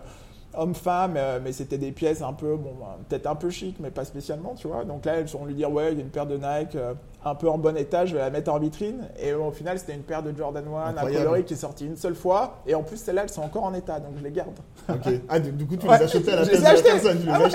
homme-femme, 0.54 1.14
euh, 1.16 1.38
mais 1.42 1.52
c'était 1.52 1.78
des 1.78 1.92
pièces 1.92 2.22
un 2.22 2.32
peu, 2.32 2.56
bon, 2.56 2.72
bah, 2.80 2.98
peut-être 3.08 3.26
un 3.26 3.34
peu 3.34 3.50
chic, 3.50 3.76
mais 3.80 3.90
pas 3.90 4.04
spécialement, 4.04 4.54
tu 4.54 4.68
vois. 4.68 4.84
Donc 4.84 5.04
là, 5.04 5.14
elles 5.16 5.26
vont 5.26 5.44
lui 5.44 5.54
dire, 5.54 5.70
ouais, 5.70 5.92
il 5.92 5.98
y 5.98 6.00
a 6.00 6.04
une 6.04 6.10
paire 6.10 6.26
de 6.26 6.36
Nike 6.36 6.74
euh, 6.74 6.94
un 7.24 7.34
peu 7.34 7.48
en 7.48 7.58
bon 7.58 7.76
état, 7.76 8.06
je 8.06 8.14
vais 8.14 8.20
la 8.20 8.30
mettre 8.30 8.52
en 8.52 8.58
vitrine. 8.58 9.08
Et 9.20 9.32
au 9.32 9.50
final, 9.50 9.78
c'était 9.78 9.94
une 9.94 10.02
paire 10.02 10.22
de 10.22 10.36
Jordan 10.36 10.64
1 10.66 10.96
à 10.96 11.06
coloris 11.06 11.44
qui 11.44 11.54
est 11.54 11.58
sortie 11.58 11.86
une 11.86 11.96
seule 11.96 12.14
fois. 12.14 12.58
Et 12.66 12.74
en 12.74 12.82
plus, 12.82 12.96
celles-là, 12.96 13.22
elles 13.24 13.30
sont 13.30 13.42
encore 13.42 13.64
en 13.64 13.74
état, 13.74 14.00
donc 14.00 14.12
je 14.18 14.24
les 14.24 14.30
garde. 14.30 14.58
Ok. 14.88 15.12
Ah, 15.28 15.38
du 15.38 15.66
coup, 15.66 15.76
tu 15.76 15.86
les 15.86 15.92
as 15.92 16.02
achetées 16.02 16.32
à 16.32 16.36
la 16.36 16.46
place 16.46 16.60
de 16.60 16.64
la 16.64 16.82
personne, 16.82 17.18
tu 17.20 17.26
les 17.26 17.32
ah 17.32 17.48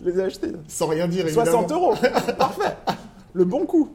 Je 0.00 0.04
les 0.04 0.18
ai 0.18 0.24
achetées. 0.24 0.52
Sans 0.68 0.86
rien 0.86 1.08
dire, 1.08 1.26
évidemment. 1.26 1.50
60 1.50 1.72
euros. 1.72 1.94
Parfait. 2.38 2.76
Le 3.32 3.44
bon 3.44 3.66
coup. 3.66 3.90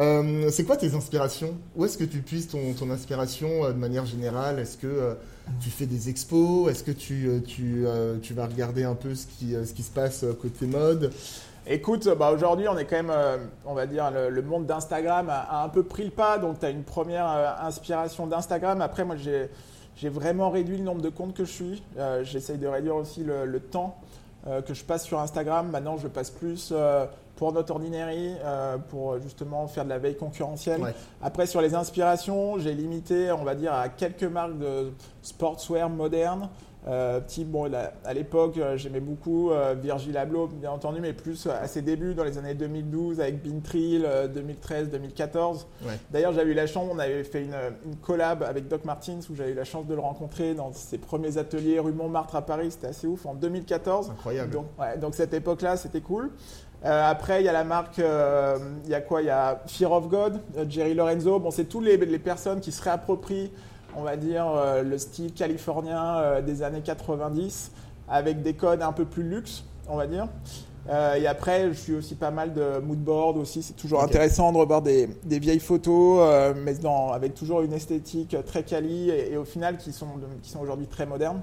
Euh, 0.00 0.50
c'est 0.50 0.64
quoi 0.64 0.76
tes 0.76 0.94
inspirations? 0.94 1.54
Où 1.76 1.84
est-ce 1.84 1.98
que 1.98 2.04
tu 2.04 2.20
puisses 2.22 2.48
ton, 2.48 2.90
inspiration 2.90 3.68
de 3.68 3.74
manière 3.74 4.06
générale? 4.06 4.58
Est-ce 4.58 4.78
que 4.78 5.16
tu 5.60 5.70
fais 5.70 5.86
des 5.86 6.08
expos? 6.08 6.70
Est-ce 6.70 6.84
que 6.84 6.92
tu, 6.92 7.28
euh, 7.28 7.40
tu, 7.40 7.86
euh, 7.86 8.16
tu, 8.22 8.34
vas 8.34 8.46
regarder 8.46 8.84
un 8.84 8.94
peu 8.94 9.14
ce 9.14 9.26
qui, 9.26 9.54
euh, 9.54 9.64
ce 9.64 9.72
qui 9.72 9.82
se 9.82 9.90
passe 9.90 10.24
côté 10.40 10.66
mode? 10.66 11.12
Écoute, 11.66 12.08
bah 12.18 12.30
aujourd'hui, 12.32 12.68
on 12.68 12.78
est 12.78 12.84
quand 12.84 13.02
même, 13.02 13.12
on 13.66 13.74
va 13.74 13.86
dire, 13.86 14.10
le, 14.10 14.42
monde 14.42 14.66
d'Instagram 14.66 15.28
a, 15.28 15.62
un 15.62 15.68
peu 15.68 15.82
pris 15.82 16.04
le 16.04 16.10
pas. 16.10 16.38
Donc, 16.38 16.58
tu 16.58 16.66
as 16.66 16.70
une 16.70 16.82
première 16.82 17.26
inspiration 17.62 18.26
d'Instagram. 18.26 18.80
Après, 18.80 19.04
moi, 19.04 19.14
j'ai 19.16 20.08
vraiment 20.08 20.50
réduit 20.50 20.78
le 20.78 20.82
nombre 20.82 21.02
de 21.02 21.10
comptes 21.10 21.34
que 21.34 21.44
je 21.44 21.52
suis. 21.52 21.82
J'essaye 22.22 22.56
de 22.56 22.66
réduire 22.66 22.96
aussi 22.96 23.22
le, 23.22 23.44
le 23.44 23.60
temps 23.60 23.98
que 24.66 24.72
je 24.72 24.82
passe 24.82 25.04
sur 25.04 25.20
Instagram. 25.20 25.70
Maintenant, 25.70 25.98
je 25.98 26.08
passe 26.08 26.30
plus 26.30 26.72
pour 27.40 27.54
notre 27.54 27.72
ordinary, 27.72 28.34
euh, 28.44 28.76
pour 28.76 29.18
justement 29.18 29.66
faire 29.66 29.84
de 29.84 29.88
la 29.88 29.98
veille 29.98 30.14
concurrentielle. 30.14 30.82
Après, 31.22 31.46
sur 31.46 31.62
les 31.62 31.74
inspirations, 31.74 32.58
j'ai 32.58 32.74
limité, 32.74 33.32
on 33.32 33.44
va 33.44 33.54
dire, 33.54 33.72
à 33.72 33.88
quelques 33.88 34.24
marques 34.24 34.58
de 34.58 34.92
sportswear 35.22 35.88
moderne. 35.88 36.50
Euh, 36.86 37.20
type, 37.26 37.50
bon, 37.50 37.70
à 38.04 38.14
l'époque, 38.14 38.56
euh, 38.56 38.76
j'aimais 38.76 39.00
beaucoup 39.00 39.50
euh, 39.50 39.74
Virgil 39.80 40.16
Abloh, 40.16 40.48
bien 40.48 40.70
entendu, 40.70 41.00
mais 41.00 41.12
plus 41.12 41.46
à 41.46 41.66
ses 41.66 41.82
débuts, 41.82 42.14
dans 42.14 42.24
les 42.24 42.38
années 42.38 42.54
2012, 42.54 43.20
avec 43.20 43.42
Bintrill, 43.42 44.06
2013-2014. 44.34 45.66
D'ailleurs, 46.10 46.32
j'avais 46.32 46.50
eu 46.50 46.54
la 46.54 46.66
chance, 46.66 46.88
on 46.90 46.98
avait 46.98 47.24
fait 47.24 47.42
une, 47.42 47.56
une 47.84 47.96
collab 47.96 48.42
avec 48.42 48.68
Doc 48.68 48.84
Martins, 48.84 49.20
où 49.30 49.34
j'avais 49.34 49.52
eu 49.52 49.54
la 49.54 49.64
chance 49.64 49.86
de 49.86 49.94
le 49.94 50.00
rencontrer 50.00 50.54
dans 50.54 50.72
ses 50.72 50.98
premiers 50.98 51.38
ateliers 51.38 51.78
rue 51.78 51.92
Montmartre 51.92 52.36
à 52.36 52.42
Paris, 52.42 52.70
c'était 52.70 52.88
assez 52.88 53.06
ouf, 53.06 53.26
en 53.26 53.34
2014. 53.34 54.10
Incroyable. 54.10 54.52
Donc, 54.52 54.66
donc 55.00 55.14
cette 55.14 55.34
époque-là, 55.34 55.76
c'était 55.76 56.00
cool. 56.00 56.30
Euh, 56.84 57.10
après, 57.10 57.42
il 57.42 57.44
y 57.44 57.48
a 57.48 57.52
la 57.52 57.64
marque, 57.64 57.98
euh, 57.98 58.56
il 58.84 58.90
y 58.90 58.94
a 58.94 59.00
quoi 59.00 59.20
Il 59.20 59.26
y 59.26 59.30
a 59.30 59.60
Fear 59.66 59.92
of 59.92 60.08
God, 60.08 60.40
euh, 60.56 60.64
Jerry 60.68 60.94
Lorenzo. 60.94 61.38
Bon, 61.38 61.50
c'est 61.50 61.66
tous 61.66 61.80
les, 61.80 61.98
personnes 62.18 62.60
qui 62.60 62.72
se 62.72 62.82
réapproprient, 62.82 63.52
on 63.96 64.02
va 64.02 64.16
dire, 64.16 64.46
le 64.84 64.98
style 64.98 65.32
californien 65.32 66.40
des 66.42 66.62
années 66.62 66.82
90, 66.82 67.72
avec 68.08 68.42
des 68.42 68.54
codes 68.54 68.82
un 68.82 68.92
peu 68.92 69.04
plus 69.04 69.22
luxe, 69.22 69.64
on 69.88 69.96
va 69.96 70.06
dire. 70.06 70.28
et 70.88 71.26
après, 71.26 71.68
je 71.72 71.78
suis 71.78 71.94
aussi 71.94 72.14
pas 72.14 72.30
mal 72.30 72.54
de 72.54 72.78
moodboard 72.78 73.36
aussi. 73.36 73.62
C'est 73.62 73.74
toujours 73.74 74.02
intéressant 74.02 74.52
de 74.52 74.58
revoir 74.58 74.82
des, 74.82 75.08
vieilles 75.24 75.60
photos, 75.60 76.54
mais 76.56 76.74
avec 77.12 77.34
toujours 77.34 77.62
une 77.62 77.72
esthétique 77.72 78.36
très 78.46 78.62
quali 78.62 79.10
et, 79.10 79.36
au 79.36 79.44
final 79.44 79.76
qui 79.76 79.92
sont, 79.92 80.08
qui 80.42 80.50
sont 80.50 80.60
aujourd'hui 80.60 80.86
très 80.86 81.06
modernes. 81.06 81.40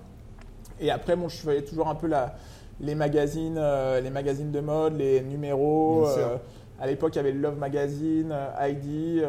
Et 0.79 0.91
après, 0.91 1.15
bon, 1.15 1.27
je 1.27 1.41
voyais 1.43 1.63
toujours 1.63 1.89
un 1.89 1.95
peu 1.95 2.07
la, 2.07 2.35
les 2.79 2.95
magazines, 2.95 3.57
euh, 3.57 3.99
les 4.01 4.09
magazines 4.09 4.51
de 4.51 4.59
mode, 4.59 4.97
les 4.97 5.21
numéros. 5.21 6.07
Euh, 6.07 6.37
à 6.79 6.87
l'époque, 6.87 7.15
il 7.15 7.17
y 7.17 7.19
avait 7.19 7.31
le 7.31 7.39
Love 7.39 7.57
Magazine, 7.57 8.33
ID. 8.59 9.23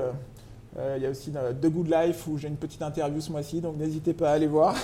Euh, 0.79 0.97
il 0.97 1.03
y 1.03 1.07
a 1.07 1.11
aussi 1.11 1.33
The 1.33 1.67
Good 1.67 1.89
Life 1.91 2.27
où 2.29 2.37
j'ai 2.37 2.47
une 2.47 2.57
petite 2.57 2.83
interview 2.83 3.21
ce 3.21 3.33
mois-ci, 3.33 3.61
donc 3.61 3.79
n'hésitez 3.79 4.13
pas 4.13 4.31
à 4.31 4.33
aller 4.35 4.47
voir. 4.47 4.77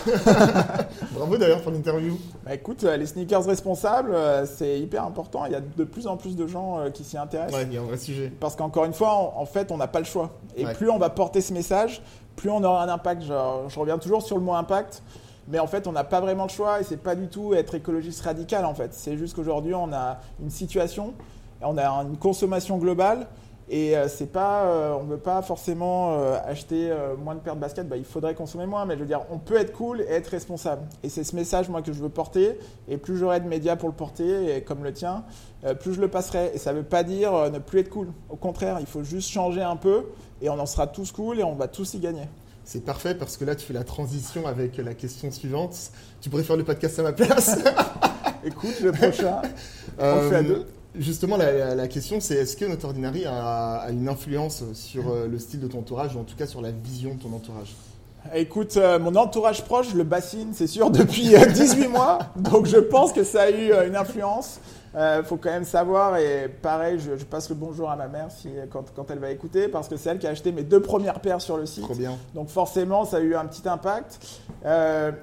Bravo 1.13 1.37
d'ailleurs 1.37 1.61
pour 1.61 1.71
l'interview. 1.71 2.19
Bah, 2.45 2.55
écoute, 2.55 2.83
les 2.83 3.07
sneakers 3.07 3.45
responsables, 3.45 4.17
c'est 4.47 4.81
hyper 4.81 5.05
important. 5.05 5.45
Il 5.45 5.53
y 5.53 5.55
a 5.55 5.61
de 5.61 5.85
plus 5.85 6.07
en 6.07 6.17
plus 6.17 6.35
de 6.35 6.47
gens 6.47 6.91
qui 6.93 7.05
s'y 7.05 7.19
intéressent. 7.19 7.55
Ouais, 7.55 7.67
il 7.69 7.75
y 7.75 7.77
a 7.77 7.83
un 7.83 7.85
vrai 7.85 7.99
sujet. 7.99 8.33
Parce 8.41 8.57
qu'encore 8.57 8.87
une 8.87 8.95
fois, 8.95 9.35
en, 9.37 9.47
fait, 9.47 9.71
on 9.71 9.77
n'a 9.77 9.87
pas 9.87 10.01
le 10.01 10.07
choix. 10.07 10.31
Et 10.57 10.65
plus 10.65 10.91
on 10.91 10.99
va 10.99 11.11
porter 11.11 11.43
ce 11.43 11.53
message, 11.53 12.03
plus 12.35 12.51
on 12.51 12.65
aura 12.65 12.83
un 12.83 12.89
impact. 12.89 13.23
je 13.23 13.79
reviens 13.79 13.99
toujours 13.99 14.23
sur 14.23 14.37
le 14.37 14.43
mot 14.43 14.55
impact 14.55 15.03
Mais 15.49 15.59
en 15.59 15.67
fait, 15.67 15.87
on 15.87 15.93
n'a 15.93 16.05
pas 16.05 16.21
vraiment 16.21 16.45
le 16.45 16.51
choix 16.51 16.81
et 16.81 16.85
c'est 16.85 16.97
pas 16.97 17.15
du 17.15 17.29
tout 17.29 17.55
être 17.55 17.75
écologiste 17.75 18.23
radical 18.23 18.65
en 18.65 18.75
fait. 18.75 18.95
C'est 18.95 19.17
juste 19.17 19.35
qu'aujourd'hui, 19.35 19.75
on 19.75 19.93
a 19.93 20.19
une 20.41 20.51
situation, 20.51 21.15
on 21.61 21.77
a 21.77 21.87
une 22.03 22.17
consommation 22.17 22.79
globale 22.79 23.27
et 23.71 23.97
euh, 23.97 24.09
c'est 24.09 24.31
pas, 24.31 24.65
euh, 24.65 24.93
on 24.93 25.05
ne 25.05 25.11
veut 25.11 25.19
pas 25.19 25.41
forcément 25.41 26.13
euh, 26.13 26.37
acheter 26.45 26.93
moins 27.23 27.35
de 27.35 27.41
paires 27.41 27.57
de 27.57 27.61
baskets. 27.61 27.89
Bah, 27.89 27.97
il 27.97 28.05
faudrait 28.05 28.35
consommer 28.35 28.67
moins, 28.67 28.85
mais 28.85 28.95
je 28.95 29.01
veux 29.01 29.07
dire, 29.07 29.23
on 29.31 29.39
peut 29.39 29.57
être 29.57 29.73
cool 29.73 30.03
et 30.03 30.11
être 30.11 30.29
responsable. 30.29 30.83
Et 31.03 31.09
c'est 31.09 31.25
ce 31.25 31.35
message 31.35 31.69
moi 31.69 31.81
que 31.83 31.93
je 31.93 32.03
veux 32.03 32.09
porter. 32.09 32.59
Et 32.89 32.99
plus 32.99 33.17
j'aurai 33.17 33.41
de 33.41 33.49
médias 33.49 33.77
pour 33.77 33.89
le 33.89 33.95
porter, 33.95 34.57
et 34.57 34.63
comme 34.63 34.85
le 34.85 34.93
tien, 34.93 35.25
plus 35.81 35.95
je 35.95 36.01
le 36.01 36.09
passerai. 36.09 36.53
Et 36.55 36.59
ça 36.59 36.73
ne 36.73 36.79
veut 36.79 36.85
pas 36.85 37.03
dire 37.03 37.51
ne 37.51 37.59
plus 37.59 37.81
être 37.81 37.91
cool. 37.91 38.09
Au 38.29 38.37
contraire, 38.37 38.79
il 38.81 38.87
faut 38.87 39.03
juste 39.03 39.31
changer 39.31 39.63
un 39.63 39.77
peu, 39.77 40.07
et 40.43 40.51
on 40.51 40.59
en 40.59 40.67
sera 40.67 40.87
tous 40.87 41.13
cool, 41.13 41.41
et 41.41 41.45
on 41.45 41.55
va 41.55 41.69
tous 41.69 41.95
y 41.95 41.99
gagner. 41.99 42.29
C'est 42.65 42.85
parfait 42.85 43.15
parce 43.15 43.37
que 43.37 43.45
là, 43.45 43.55
tu 43.55 43.67
fais 43.67 43.75
la 43.75 43.85
transition 43.85 44.47
avec 44.47 44.79
la 44.79 44.95
question 44.95 45.31
suivante. 45.31 45.91
Tu 46.21 46.31
pourrais 46.31 46.45
faire 46.45 46.57
le 46.57 46.65
podcast 46.65 46.99
à 46.99 47.03
ma 47.03 47.13
place. 47.13 47.59
Écoute, 48.45 48.81
le 48.81 48.93
prochain, 48.93 49.43
on 49.99 50.23
le 50.23 50.29
fait 50.29 50.37
à 50.37 50.43
deux. 50.43 50.67
Justement, 50.97 51.37
la, 51.37 51.89
question, 51.89 52.21
c'est 52.21 52.35
est-ce 52.35 52.57
que 52.57 52.65
notre 52.65 52.87
Ordinary 52.87 53.25
a, 53.27 53.87
une 53.91 54.09
influence 54.09 54.63
sur 54.75 55.11
euh, 55.11 55.27
le 55.27 55.39
style 55.39 55.61
de 55.61 55.67
ton 55.67 55.81
entourage, 55.81 56.15
ou 56.15 56.21
en 56.21 56.25
tout 56.25 56.37
cas 56.37 56.47
sur 56.47 56.61
la 56.61 56.71
vision 56.71 57.15
de 57.15 57.23
ton 57.23 57.33
entourage? 57.33 57.75
Écoute, 58.33 58.77
euh, 58.77 58.99
mon 58.99 59.15
entourage 59.17 59.65
proche, 59.65 59.93
le 59.95 60.05
bassine, 60.05 60.53
c'est 60.53 60.67
sûr, 60.67 60.91
depuis 60.93 61.35
18 61.35 61.85
euh, 61.85 61.89
mois. 61.89 62.19
Donc 62.37 62.67
je 62.67 62.79
pense 62.79 63.13
que 63.13 63.23
ça 63.23 63.43
a 63.43 63.51
eu 63.51 63.73
une 63.87 63.97
influence. 63.97 64.61
Il 64.97 65.25
faut 65.25 65.37
quand 65.37 65.51
même 65.51 65.65
savoir, 65.65 66.19
et 66.19 66.47
pareil, 66.49 67.01
je, 67.01 67.25
passe 67.25 67.49
le 67.49 67.57
bonjour 67.57 67.91
à 67.91 67.97
ma 67.97 68.07
mère 68.07 68.29
si, 68.31 68.49
quand, 68.71 68.85
quand, 68.95 69.11
elle 69.11 69.19
va 69.19 69.33
écouter, 69.33 69.67
parce 69.67 69.89
que 69.89 69.97
c'est 69.97 70.11
elle 70.11 70.21
qui 70.21 70.29
a 70.29 70.31
acheté 70.31 70.53
mes 70.53 70.63
deux 70.63 70.81
premières 70.81 71.19
paires 71.19 71.41
sur 71.41 71.57
le 71.57 71.67
site. 71.67 71.83
Trop 71.83 71.97
bien. 71.97 72.13
Donc 72.33 72.49
forcément, 72.49 73.05
ça 73.05 73.17
a 73.17 73.21
eu 73.21 73.35
un 73.35 73.45
petit 73.47 73.69
impact. 73.69 74.21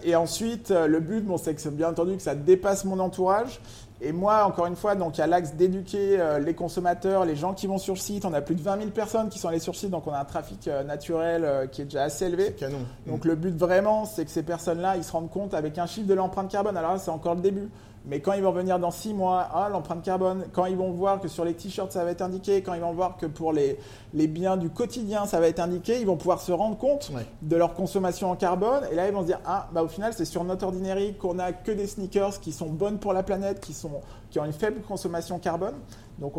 et 0.04 0.14
ensuite, 0.14 0.72
le 0.72 1.00
but, 1.00 1.26
bon, 1.26 1.38
c'est 1.38 1.74
bien 1.74 1.88
entendu 1.88 2.18
que 2.18 2.22
ça 2.22 2.36
dépasse 2.36 2.84
mon 2.84 3.00
entourage. 3.00 3.62
Et 4.04 4.12
moi, 4.14 4.46
encore 4.46 4.66
une 4.66 4.76
fois, 4.76 4.96
donc 4.96 5.18
il 5.18 5.22
y 5.22 5.24
a 5.24 5.28
l'axe 5.28 5.54
d'éduquer 5.54 6.20
euh, 6.20 6.40
les 6.40 6.56
consommateurs, 6.56 7.24
les 7.24 7.36
gens 7.36 7.54
qui 7.54 7.68
vont 7.68 7.78
sur 7.78 7.94
le 7.94 8.00
site. 8.00 8.26
On 8.26 8.34
a 8.34 8.42
plus 8.42 8.56
de 8.56 8.62
20 8.62 8.78
000 8.80 8.90
personnes 8.90 9.30
qui 9.30 9.38
sont 9.38 9.48
allées 9.48 9.60
sur 9.60 9.74
le 9.74 9.78
site, 9.78 9.92
donc 9.92 10.08
on 10.08 10.12
a 10.12 10.20
un 10.20 10.26
trafic 10.26 10.68
euh, 10.68 10.84
naturel 10.84 11.44
euh, 11.46 11.68
qui 11.68 11.84
est 11.84 11.86
déjà 11.86 12.04
assez 12.04 12.26
élevé. 12.26 12.54
Canon. 12.54 12.80
Donc 13.06 13.26
le 13.26 13.36
but 13.36 13.56
vraiment, 13.56 14.06
c'est 14.06 14.26
que 14.26 14.32
ces 14.32 14.42
personnes-là, 14.42 14.98
ils 14.98 15.04
se 15.04 15.12
rendent 15.12 15.30
compte 15.30 15.54
avec 15.54 15.78
un 15.78 15.86
chiffre 15.86 16.08
de 16.08 16.16
l'empreinte 16.16 16.50
carbone. 16.50 16.76
Alors 16.78 16.94
là, 16.94 16.98
c'est 16.98 17.12
encore 17.12 17.36
le 17.36 17.42
début. 17.42 17.70
Mais 18.06 18.20
quand 18.20 18.34
ils 18.34 18.42
vont 18.42 18.52
venir 18.52 18.80
dans 18.80 18.92
six 18.92 19.14
mois, 19.14 19.48
ah, 19.54 19.70
l'empreinte 19.70 20.04
carbone, 20.04 20.46
quand 20.54 20.66
ils 20.66 20.76
vont 20.76 20.92
voir 20.92 21.20
que 21.20 21.28
sur 21.28 21.46
les 21.46 21.54
t-shirts 21.54 21.92
ça 21.92 22.04
va 22.04 22.12
être 22.12 22.22
indiqué, 22.22 22.64
quand 22.64 22.74
ils 22.74 22.82
vont 22.82 22.94
voir 22.94 23.18
que 23.18 23.28
pour 23.28 23.54
les, 23.54 23.78
les 24.14 24.28
biens 24.28 24.58
du 24.58 24.70
quotidien 24.70 25.26
ça 25.26 25.40
va 25.40 25.48
être 25.48 25.60
indiqué, 25.60 26.00
ils 26.00 26.08
vont 26.08 26.18
pouvoir 26.18 26.42
se 26.42 26.52
rendre 26.52 26.78
compte 26.78 27.12
de 27.42 27.56
leur 27.56 27.74
consommation 27.74 28.32
en 28.32 28.36
carbone. 28.36 28.84
Et 28.92 28.96
là, 28.96 29.08
ils 29.08 29.14
vont 29.14 29.22
se 29.22 29.28
dire, 29.28 29.40
ah, 29.46 29.68
bah 29.72 29.84
au 29.84 29.88
final, 29.88 30.14
c'est 30.14 30.26
sur 30.26 30.44
notre 30.44 30.66
ordinary 30.66 31.14
qu'on 31.16 31.38
a 31.40 31.52
que 31.52 31.72
des 31.72 31.88
sneakers 31.88 32.40
qui 32.40 32.52
sont 32.52 32.70
bonnes 32.70 32.98
pour 32.98 33.14
la 33.14 33.24
planète, 33.24 33.60
qui, 33.60 33.74
sont, 33.74 34.02
qui 34.30 34.40
ont 34.40 34.46
une 34.46 34.54
faible 34.54 34.82
consommation 34.82 35.38
carbone. 35.40 35.76
Donc 36.20 36.34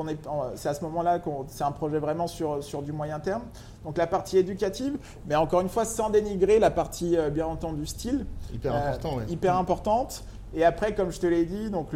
c'est 0.55 0.69
à 0.69 0.75
ce 0.75 0.85
moment-là 0.85 1.19
qu'on 1.19 1.45
c'est 1.49 1.65
un 1.65 1.73
projet 1.73 1.99
vraiment 1.99 2.29
sur, 2.29 2.63
sur 2.63 2.83
du 2.83 2.93
moyen 2.93 3.19
terme. 3.19 3.43
Donc 3.85 3.99
la 3.99 4.07
partie 4.07 4.39
éducative, 4.39 4.97
mais 5.27 5.35
encore 5.35 5.61
une 5.61 5.69
fois 5.69 5.85
sans 5.85 6.09
dénigrer 6.09 6.61
la 6.61 6.71
partie 6.71 7.17
euh, 7.17 7.31
bien 7.31 7.47
entendu 7.47 7.85
style. 7.85 8.27
Hyper, 8.55 8.75
important, 8.75 9.19
euh, 9.19 9.23
hyper 9.29 9.57
importante. 9.57 10.25
Et 10.55 10.65
après, 10.65 10.95
comme 10.95 11.11
je 11.11 11.19
te 11.19 11.27
l'ai 11.27 11.45
dit, 11.45 11.71
donc 11.71 11.89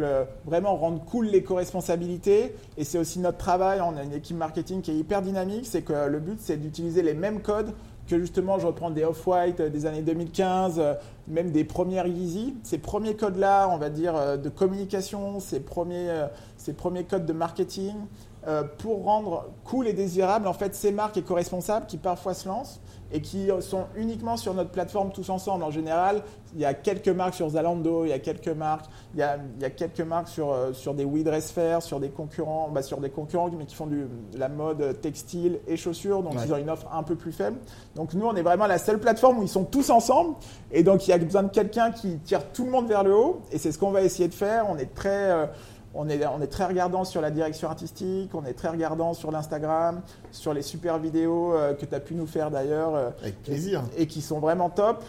vraiment 0.45 0.75
rendre 0.75 1.03
cool 1.05 1.27
l'éco-responsabilité. 1.27 2.55
Et 2.77 2.83
c'est 2.83 2.97
aussi 2.97 3.19
notre 3.19 3.37
travail. 3.37 3.81
On 3.81 3.95
a 3.97 4.03
une 4.03 4.13
équipe 4.13 4.37
marketing 4.37 4.81
qui 4.81 4.91
est 4.91 4.95
hyper 4.95 5.21
dynamique. 5.21 5.65
C'est 5.65 5.83
que 5.83 6.07
le 6.07 6.19
but, 6.19 6.39
c'est 6.39 6.57
d'utiliser 6.57 7.03
les 7.03 7.13
mêmes 7.13 7.41
codes 7.41 7.73
que 8.07 8.19
justement, 8.19 8.57
je 8.57 8.65
reprends 8.65 8.89
des 8.89 9.03
Off-White 9.03 9.61
des 9.61 9.85
années 9.85 10.01
2015, 10.01 10.81
même 11.27 11.51
des 11.51 11.63
premières 11.63 12.07
Yeezy. 12.07 12.55
Ces 12.63 12.77
premiers 12.77 13.15
codes-là, 13.15 13.67
on 13.69 13.77
va 13.77 13.89
dire, 13.89 14.15
euh, 14.15 14.37
de 14.37 14.49
communication, 14.49 15.39
ces 15.39 15.59
premiers, 15.59 16.09
euh, 16.09 16.27
ces 16.57 16.73
premiers 16.73 17.03
codes 17.03 17.25
de 17.25 17.33
marketing, 17.33 17.95
euh, 18.47 18.63
pour 18.77 19.03
rendre 19.03 19.45
cool 19.65 19.87
et 19.87 19.93
désirable 19.93 20.47
en 20.47 20.53
fait 20.53 20.73
ces 20.73 20.91
marques 20.91 21.17
éco-responsables 21.17 21.85
qui 21.85 21.97
parfois 21.97 22.33
se 22.33 22.47
lancent 22.47 22.79
et 23.11 23.21
qui 23.21 23.49
sont 23.61 23.85
uniquement 23.95 24.37
sur 24.37 24.53
notre 24.53 24.71
plateforme 24.71 25.11
tous 25.11 25.29
ensemble. 25.29 25.63
En 25.63 25.71
général, 25.71 26.23
il 26.53 26.59
y 26.59 26.65
a 26.65 26.73
quelques 26.73 27.09
marques 27.09 27.35
sur 27.35 27.49
Zalando, 27.49 28.05
il 28.05 28.09
y 28.09 28.13
a 28.13 28.19
quelques 28.19 28.47
marques, 28.49 28.85
il 29.13 29.19
y 29.19 29.23
a, 29.23 29.37
il 29.57 29.61
y 29.61 29.65
a 29.65 29.69
quelques 29.69 30.01
marques 30.01 30.27
sur, 30.27 30.51
euh, 30.51 30.73
sur 30.73 30.93
des 30.93 31.05
WeDressFair, 31.05 31.81
sur 31.81 31.99
des 31.99 32.09
concurrents, 32.09 32.69
bah 32.69 32.81
sur 32.81 32.99
des 32.99 33.09
concurrents 33.09 33.49
mais 33.57 33.65
qui 33.65 33.75
font 33.75 33.87
du, 33.87 34.07
de 34.33 34.37
la 34.37 34.49
mode 34.49 34.99
textile 35.01 35.59
et 35.67 35.77
chaussures, 35.77 36.21
donc 36.23 36.33
ils 36.43 36.53
ont 36.53 36.57
une 36.57 36.69
offre 36.69 36.87
un 36.91 37.03
peu 37.03 37.15
plus 37.15 37.31
faible. 37.31 37.57
Donc 37.95 38.13
nous, 38.13 38.25
on 38.25 38.35
est 38.35 38.41
vraiment 38.41 38.67
la 38.67 38.77
seule 38.77 38.99
plateforme 38.99 39.39
où 39.39 39.43
ils 39.43 39.49
sont 39.49 39.65
tous 39.65 39.89
ensemble 39.89 40.35
et 40.71 40.83
donc 40.83 41.07
il 41.07 41.11
y 41.11 41.13
a 41.13 41.17
besoin 41.17 41.43
de 41.43 41.49
quelqu'un 41.49 41.91
qui 41.91 42.17
tire 42.19 42.51
tout 42.51 42.65
le 42.65 42.71
monde 42.71 42.87
vers 42.87 43.03
le 43.03 43.15
haut 43.15 43.41
et 43.51 43.57
c'est 43.57 43.71
ce 43.71 43.79
qu'on 43.79 43.91
va 43.91 44.01
essayer 44.01 44.27
de 44.27 44.33
faire. 44.33 44.65
On 44.69 44.77
est 44.77 44.93
très 44.93 45.31
euh, 45.31 45.45
on 45.93 46.09
est, 46.09 46.25
on 46.27 46.41
est, 46.41 46.47
très 46.47 46.65
regardant 46.65 47.03
sur 47.03 47.21
la 47.21 47.31
direction 47.31 47.69
artistique, 47.69 48.31
on 48.33 48.45
est 48.45 48.53
très 48.53 48.69
regardant 48.69 49.13
sur 49.13 49.31
l'Instagram, 49.31 50.01
sur 50.31 50.53
les 50.53 50.61
super 50.61 50.99
vidéos 50.99 51.53
euh, 51.53 51.73
que 51.73 51.85
tu 51.85 51.95
as 51.95 51.99
pu 51.99 52.13
nous 52.13 52.27
faire 52.27 52.51
d'ailleurs. 52.51 52.95
Euh, 52.95 53.09
Avec 53.21 53.41
plaisir. 53.41 53.83
Et, 53.97 54.05
qui 54.07 54.21
sont 54.21 54.39
vraiment 54.39 54.69
top. 54.69 55.03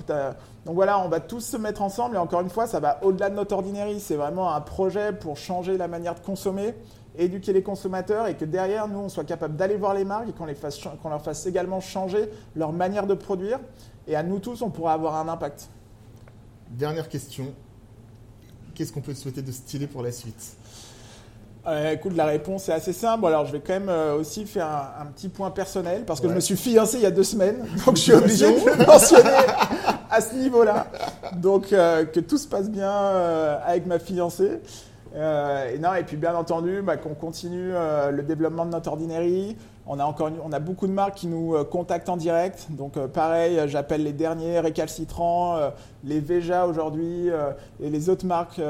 Donc 0.65 0.75
voilà, 0.75 0.99
on 1.01 1.09
va 1.09 1.21
tous 1.21 1.41
se 1.41 1.57
mettre 1.57 1.83
ensemble 1.83 2.17
et 2.17 2.19
encore 2.19 2.41
une 2.41 2.51
fois, 2.51 2.67
ça 2.67 2.81
va 2.81 2.99
au-delà 3.03 3.31
de 3.31 3.35
notre 3.35 3.55
ordinary. 3.55 4.01
C'est 4.01 4.17
vraiment 4.17 4.55
un 4.55 4.61
projet 4.61 5.13
pour 5.13 5.37
changer 5.37 5.77
la 5.77 5.89
manière 5.89 6.15
de 6.15 6.21
consommer, 6.21 6.75
éduquer 7.17 7.53
les 7.53 7.63
consommateurs 7.63 8.27
et 8.27 8.35
que 8.35 8.45
derrière, 8.45 8.89
nous, 8.89 9.01
on 9.01 9.09
soit 9.09 9.25
capable 9.25 9.57
d'aller 9.57 9.77
voir 9.77 9.95
les 9.95 10.05
marques 10.05 10.29
et 10.29 10.33
qu'on 10.33 10.47
qu'on 11.03 11.09
leur 11.09 11.23
fasse 11.23 11.47
également 11.47 11.81
changer 11.81 12.31
leur 12.55 12.73
manière 12.73 13.07
de 13.07 13.15
produire. 13.15 13.59
Et 14.07 14.17
à 14.17 14.23
nous 14.23 14.39
tous, 14.39 14.63
on 14.63 14.71
pourra 14.71 14.95
avoir 14.95 15.17
un 15.17 15.29
impact. 15.29 15.69
Dernière 16.71 17.09
question. 17.09 17.53
Qu'est-ce 18.75 18.93
qu'on 18.93 19.01
peut 19.01 19.15
souhaiter 19.15 19.43
de 19.43 19.53
stylé 19.53 19.87
pour 19.87 20.03
la 20.03 20.13
suite? 20.13 20.57
Euh, 21.69 21.93
écoute, 21.93 22.17
la 22.17 22.25
réponse 22.25 22.69
est 22.69 22.73
assez 22.73 22.95
simple. 22.95 23.27
Alors, 23.27 23.45
je 23.45 23.53
vais 23.53 23.61
quand 23.61 23.75
même 23.75 23.91
euh, 23.91 24.19
aussi 24.19 24.47
faire 24.47 24.67
un, 24.99 25.07
petit 25.07 25.29
point 25.29 25.51
personnel 25.51 26.05
parce 26.07 26.21
que 26.21 26.29
je 26.29 26.35
me 26.35 26.41
suis 26.41 26.57
fiancé 26.57 26.97
il 26.97 27.03
y 27.03 27.07
a 27.07 27.11
deux 27.11 27.25
semaines, 27.25 27.67
donc 27.87 27.97
je 27.97 28.03
suis 28.03 28.13
obligé 28.13 28.47
de 28.47 28.71
le 28.71 28.87
mentionner 28.87 29.31
à 30.11 30.21
ce 30.21 30.35
niveau-là. 30.35 30.87
Donc, 31.37 31.73
euh, 31.73 32.07
que 32.07 32.21
tout 32.21 32.39
se 32.39 32.49
passe 32.49 32.71
bien 32.71 32.93
avec 33.67 33.87
ma 33.87 33.99
fiancée. 33.99 34.61
et 35.15 35.79
non, 35.79 35.95
et 35.95 36.05
puis 36.05 36.17
bien 36.17 36.35
entendu, 36.35 36.81
bah, 36.83 36.97
qu'on 36.97 37.15
continue 37.15 37.73
le 38.11 38.23
développement 38.23 38.65
de 38.65 38.71
notre 38.71 38.91
ordinary, 38.91 39.57
on 39.89 39.99
a, 39.99 40.05
encore, 40.05 40.31
on 40.45 40.53
a 40.53 40.59
beaucoup 40.61 40.87
de 40.87 40.93
marques 40.93 41.17
qui 41.17 41.27
nous 41.27 41.55
euh, 41.55 41.65
contactent 41.65 42.11
en 42.11 42.19
direct. 42.19 42.67
Donc, 42.71 42.97
euh, 42.97 43.09
pareil, 43.09 43.59
j'appelle 43.67 44.03
les 44.03 44.13
derniers 44.13 44.61
récalcitrants, 44.61 45.57
euh, 45.57 45.71
les 46.05 46.21
Veja 46.21 46.67
aujourd'hui 46.67 47.31
et 47.83 47.91
les 47.91 48.09
autres 48.09 48.27
marques 48.27 48.61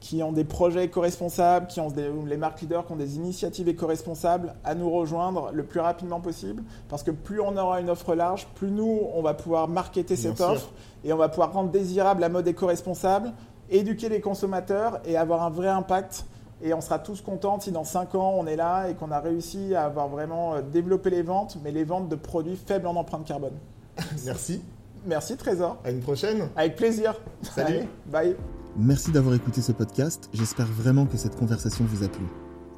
qui 0.00 0.22
ont 0.22 0.32
des 0.32 0.44
projets 0.44 0.84
éco-responsables, 0.84 1.66
qui 1.66 1.80
ont 1.80 1.92
les 2.26 2.36
marques 2.36 2.62
leaders 2.62 2.86
qui 2.86 2.92
ont 2.92 2.96
des 2.96 3.16
initiatives 3.16 3.68
éco-responsables 3.68 4.54
à 4.64 4.74
nous 4.74 4.90
rejoindre 4.90 5.50
le 5.52 5.64
plus 5.64 5.80
rapidement 5.80 6.20
possible. 6.20 6.62
Parce 6.88 7.02
que 7.02 7.10
plus 7.10 7.40
on 7.40 7.56
aura 7.56 7.80
une 7.80 7.90
offre 7.90 8.14
large, 8.14 8.46
plus 8.54 8.70
nous, 8.70 9.00
on 9.14 9.20
va 9.20 9.34
pouvoir 9.34 9.68
marketer 9.68 10.16
cette 10.16 10.40
offre 10.40 10.70
et 11.04 11.12
on 11.12 11.16
va 11.16 11.28
pouvoir 11.28 11.52
rendre 11.52 11.70
désirable 11.70 12.20
la 12.20 12.28
mode 12.28 12.48
éco-responsable, 12.48 13.32
éduquer 13.68 14.08
les 14.08 14.20
consommateurs 14.20 15.00
et 15.04 15.16
avoir 15.16 15.42
un 15.42 15.50
vrai 15.50 15.68
impact 15.68 16.24
et 16.62 16.74
on 16.74 16.80
sera 16.80 16.98
tous 16.98 17.20
contents 17.20 17.60
si 17.60 17.72
dans 17.72 17.84
5 17.84 18.14
ans 18.14 18.34
on 18.36 18.46
est 18.46 18.56
là 18.56 18.88
et 18.88 18.94
qu'on 18.94 19.10
a 19.10 19.20
réussi 19.20 19.74
à 19.74 19.84
avoir 19.84 20.08
vraiment 20.08 20.54
euh, 20.54 20.62
développé 20.62 21.10
les 21.10 21.22
ventes, 21.22 21.58
mais 21.62 21.72
les 21.72 21.84
ventes 21.84 22.08
de 22.08 22.16
produits 22.16 22.56
faibles 22.56 22.86
en 22.86 22.96
empreinte 22.96 23.26
carbone. 23.26 23.54
Merci. 24.24 24.62
Merci 25.06 25.36
Trésor. 25.36 25.78
À 25.84 25.90
une 25.90 26.00
prochaine. 26.00 26.48
Avec 26.56 26.76
plaisir. 26.76 27.14
Salut. 27.42 27.86
bye. 28.06 28.36
Merci 28.76 29.10
d'avoir 29.10 29.34
écouté 29.34 29.62
ce 29.62 29.72
podcast. 29.72 30.28
J'espère 30.32 30.66
vraiment 30.66 31.06
que 31.06 31.16
cette 31.16 31.36
conversation 31.36 31.84
vous 31.84 32.04
a 32.04 32.08
plu. 32.08 32.24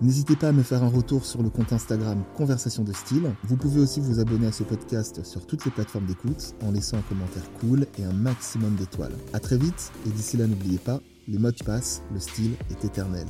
N'hésitez 0.01 0.35
pas 0.35 0.49
à 0.49 0.53
me 0.53 0.63
faire 0.63 0.83
un 0.83 0.89
retour 0.89 1.25
sur 1.25 1.43
le 1.43 1.49
compte 1.51 1.73
Instagram 1.73 2.25
Conversation 2.37 2.83
de 2.83 2.93
Style. 2.93 3.31
Vous 3.45 3.57
pouvez 3.57 3.81
aussi 3.81 4.01
vous 4.01 4.19
abonner 4.19 4.49
à 4.49 4.53
ce 4.53 4.65
podcast 4.65 5.25
sur 5.25 5.47
toutes 5.47 5.65
les 5.65 5.71
plateformes 5.71 6.07
d'écoute 6.07 6.55
en 6.65 6.73
laissant 6.73 6.97
un 6.97 7.03
commentaire 7.03 7.45
cool 7.61 7.87
et 7.99 8.05
un 8.05 8.13
maximum 8.13 8.75
d'étoiles. 8.75 9.15
A 9.33 9.39
très 9.39 9.57
vite 9.57 9.93
et 10.07 10.11
d'ici 10.11 10.37
là 10.37 10.47
n'oubliez 10.49 10.79
pas, 10.79 10.99
les 11.29 11.39
modes 11.39 11.63
passent, 11.63 12.03
le 12.13 12.19
style 12.19 12.55
est 12.71 12.85
éternel. 12.85 13.27